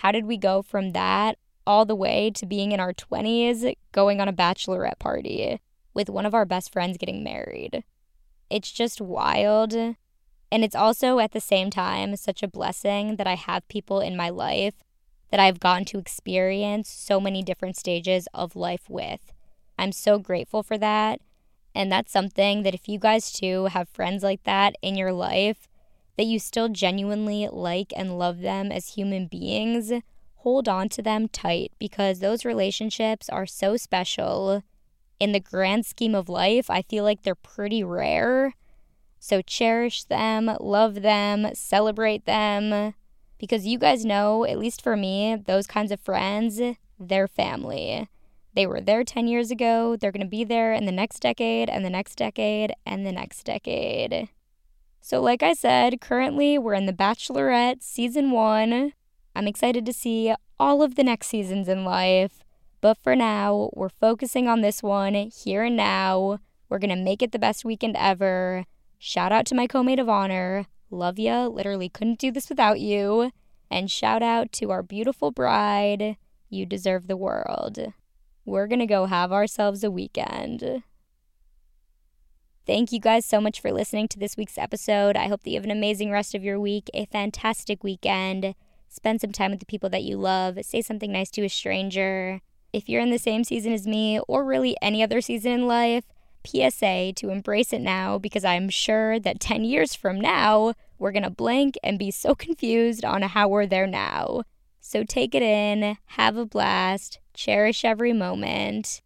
How 0.01 0.13
did 0.13 0.25
we 0.25 0.39
go 0.39 0.63
from 0.63 0.93
that 0.93 1.37
all 1.67 1.85
the 1.85 1.95
way 1.95 2.31
to 2.31 2.47
being 2.47 2.73
in 2.73 2.81
our 2.81 2.95
20s, 2.95 3.75
going 3.93 4.19
on 4.19 4.29
a 4.29 4.33
bachelorette 4.33 4.99
party 4.99 5.61
with 5.93 6.09
one 6.09 6.25
of 6.25 6.33
our 6.33 6.47
best 6.47 6.73
friends 6.73 6.97
getting 6.97 7.23
married? 7.23 7.85
It's 8.49 8.73
just 8.73 9.03
wild. 9.03 9.75
And 9.75 9.97
it's 10.51 10.75
also 10.75 11.19
at 11.19 11.33
the 11.33 11.41
same 11.41 11.69
time 11.69 12.17
such 12.17 12.43
a 12.43 12.49
blessing 12.49 13.17
that 13.17 13.27
I 13.27 13.35
have 13.35 13.69
people 13.69 14.01
in 14.01 14.17
my 14.17 14.31
life 14.31 14.83
that 15.31 15.39
I've 15.39 15.61
gotten 15.61 15.85
to 15.87 15.99
experience 15.99 16.89
so 16.89 17.21
many 17.21 17.43
different 17.43 17.77
stages 17.77 18.27
of 18.33 18.57
life 18.57 18.89
with. 18.89 19.35
I'm 19.79 19.93
so 19.93 20.19
grateful 20.19 20.63
for 20.63 20.79
that. 20.79 21.21
And 21.75 21.93
that's 21.93 22.11
something 22.11 22.63
that 22.63 22.75
if 22.75 22.89
you 22.89 22.99
guys 22.99 23.31
too 23.31 23.67
have 23.67 23.89
friends 23.91 24.23
like 24.23 24.45
that 24.45 24.77
in 24.81 24.97
your 24.97 25.13
life, 25.13 25.69
that 26.21 26.27
you 26.27 26.39
still 26.39 26.69
genuinely 26.69 27.49
like 27.51 27.95
and 27.97 28.19
love 28.19 28.41
them 28.41 28.71
as 28.71 28.89
human 28.89 29.27
beings, 29.27 29.91
hold 30.35 30.69
on 30.69 30.87
to 30.87 31.01
them 31.01 31.27
tight 31.27 31.73
because 31.79 32.19
those 32.19 32.45
relationships 32.45 33.31
are 33.31 33.47
so 33.47 33.75
special. 33.79 34.63
In 35.19 35.33
the 35.33 35.41
grand 35.41 35.87
scheme 35.87 36.15
of 36.15 36.29
life, 36.29 36.69
I 36.69 36.83
feel 36.83 37.05
like 37.05 37.23
they're 37.23 37.35
pretty 37.35 37.83
rare. 37.83 38.55
So 39.19 39.41
cherish 39.41 40.05
them, 40.05 40.55
love 40.61 41.01
them, 41.01 41.55
celebrate 41.55 42.27
them. 42.27 42.93
Because 43.39 43.67
you 43.67 43.79
guys 43.79 44.05
know, 44.05 44.45
at 44.45 44.59
least 44.59 44.83
for 44.83 44.99
me, 44.99 45.43
those 45.47 45.67
kinds 45.67 45.91
of 45.91 46.01
friends, 46.01 46.61
they're 46.99 47.29
family. 47.29 48.11
They 48.53 48.67
were 48.67 48.83
there 48.83 49.05
10 49.05 49.27
years 49.27 49.51
ago. 49.51 49.97
They're 49.97 50.13
to 50.13 50.27
be 50.27 50.45
there 50.45 50.75
in 50.75 50.85
the 50.85 50.93
next 50.93 51.21
decade 51.21 51.71
and 51.71 51.83
the 51.83 51.89
next 51.89 52.17
decade 52.17 52.75
and 52.85 53.07
the 53.07 53.13
next 53.13 53.45
decade. 53.45 54.29
So, 55.11 55.21
like 55.21 55.43
I 55.43 55.55
said, 55.55 56.01
currently 56.01 56.57
we're 56.57 56.75
in 56.75 56.87
The 56.87 56.93
Bachelorette 56.93 57.83
season 57.83 58.31
one. 58.31 58.93
I'm 59.35 59.49
excited 59.49 59.85
to 59.87 59.93
see 59.93 60.33
all 60.57 60.83
of 60.83 60.95
the 60.95 61.03
next 61.03 61.27
seasons 61.27 61.67
in 61.67 61.85
life. 61.85 62.45
But 62.81 62.97
for 62.97 63.17
now, 63.17 63.71
we're 63.73 63.89
focusing 63.89 64.47
on 64.47 64.61
this 64.61 64.85
one 64.85 65.15
here 65.15 65.65
and 65.65 65.77
now. 65.77 66.39
We're 66.69 66.79
going 66.79 66.97
to 66.97 67.05
make 67.05 67.23
it 67.23 67.33
the 67.33 67.41
best 67.41 67.65
weekend 67.65 67.97
ever. 67.99 68.67
Shout 69.01 69.33
out 69.33 69.47
to 69.47 69.57
my 69.57 69.67
co 69.67 69.83
maid 69.83 69.99
of 69.99 70.09
honor. 70.09 70.67
Love 70.93 71.19
ya. 71.19 71.49
Literally 71.49 71.89
couldn't 71.89 72.21
do 72.21 72.31
this 72.31 72.49
without 72.49 72.79
you. 72.79 73.33
And 73.69 73.91
shout 73.91 74.23
out 74.23 74.53
to 74.53 74.71
our 74.71 74.85
beautiful 74.85 75.33
bride. 75.33 76.19
You 76.49 76.67
deserve 76.67 77.09
the 77.09 77.17
world. 77.17 77.81
We're 78.45 78.69
going 78.69 78.79
to 78.79 78.87
go 78.87 79.07
have 79.07 79.33
ourselves 79.33 79.83
a 79.83 79.91
weekend. 79.91 80.85
Thank 82.67 82.93
you 82.93 83.01
guys 83.01 83.25
so 83.25 83.41
much 83.41 83.61
for 83.61 83.73
listening 83.73 84.07
to 84.09 84.19
this 84.19 84.37
week's 84.37 84.59
episode. 84.59 85.17
I 85.17 85.29
hope 85.29 85.43
that 85.43 85.51
you 85.51 85.57
have 85.57 85.65
an 85.65 85.71
amazing 85.71 86.11
rest 86.11 86.35
of 86.35 86.45
your 86.45 86.61
week, 86.61 86.91
a 86.93 87.07
fantastic 87.07 87.83
weekend. 87.83 88.55
Spend 88.87 89.21
some 89.21 89.33
time 89.33 89.51
with 89.51 89.61
the 89.61 89.67
people 89.67 89.89
that 89.91 90.05
you 90.05 90.19
love. 90.19 90.59
Say 90.63 90.83
something 90.83 91.11
nice 91.11 91.31
to 91.33 91.45
a 91.45 91.49
stranger. 91.49 92.43
If 92.73 92.89
you're 92.89 93.01
in 93.01 93.11
the 93.11 93.19
same 93.19 93.45
season 93.45 93.73
as 93.73 93.87
me, 93.87 94.21
or 94.29 94.45
really 94.45 94.77
any 94.83 95.03
other 95.03 95.23
season 95.23 95.53
in 95.53 95.67
life, 95.67 96.05
PSA 96.47 97.15
to 97.17 97.31
embrace 97.31 97.73
it 97.73 97.81
now 97.81 98.19
because 98.19 98.45
I'm 98.45 98.69
sure 98.69 99.19
that 99.19 99.41
10 99.41 99.65
years 99.65 99.95
from 99.95 100.21
now, 100.21 100.75
we're 100.99 101.13
going 101.13 101.23
to 101.23 101.31
blink 101.31 101.77
and 101.83 101.99
be 101.99 102.11
so 102.11 102.35
confused 102.37 103.07
on 103.07 103.23
how 103.23 103.49
we're 103.49 103.67
there 103.67 103.87
now. 103.87 104.43
So 104.81 105.03
take 105.03 105.35
it 105.35 105.43
in, 105.43 105.97
have 106.07 106.37
a 106.37 106.45
blast, 106.45 107.21
cherish 107.33 107.85
every 107.85 108.13
moment, 108.13 109.01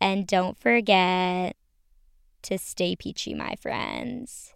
and 0.00 0.26
don't 0.26 0.56
forget 0.56 1.56
to 2.46 2.58
stay 2.58 2.94
peachy, 2.94 3.34
my 3.34 3.56
friends. 3.60 4.54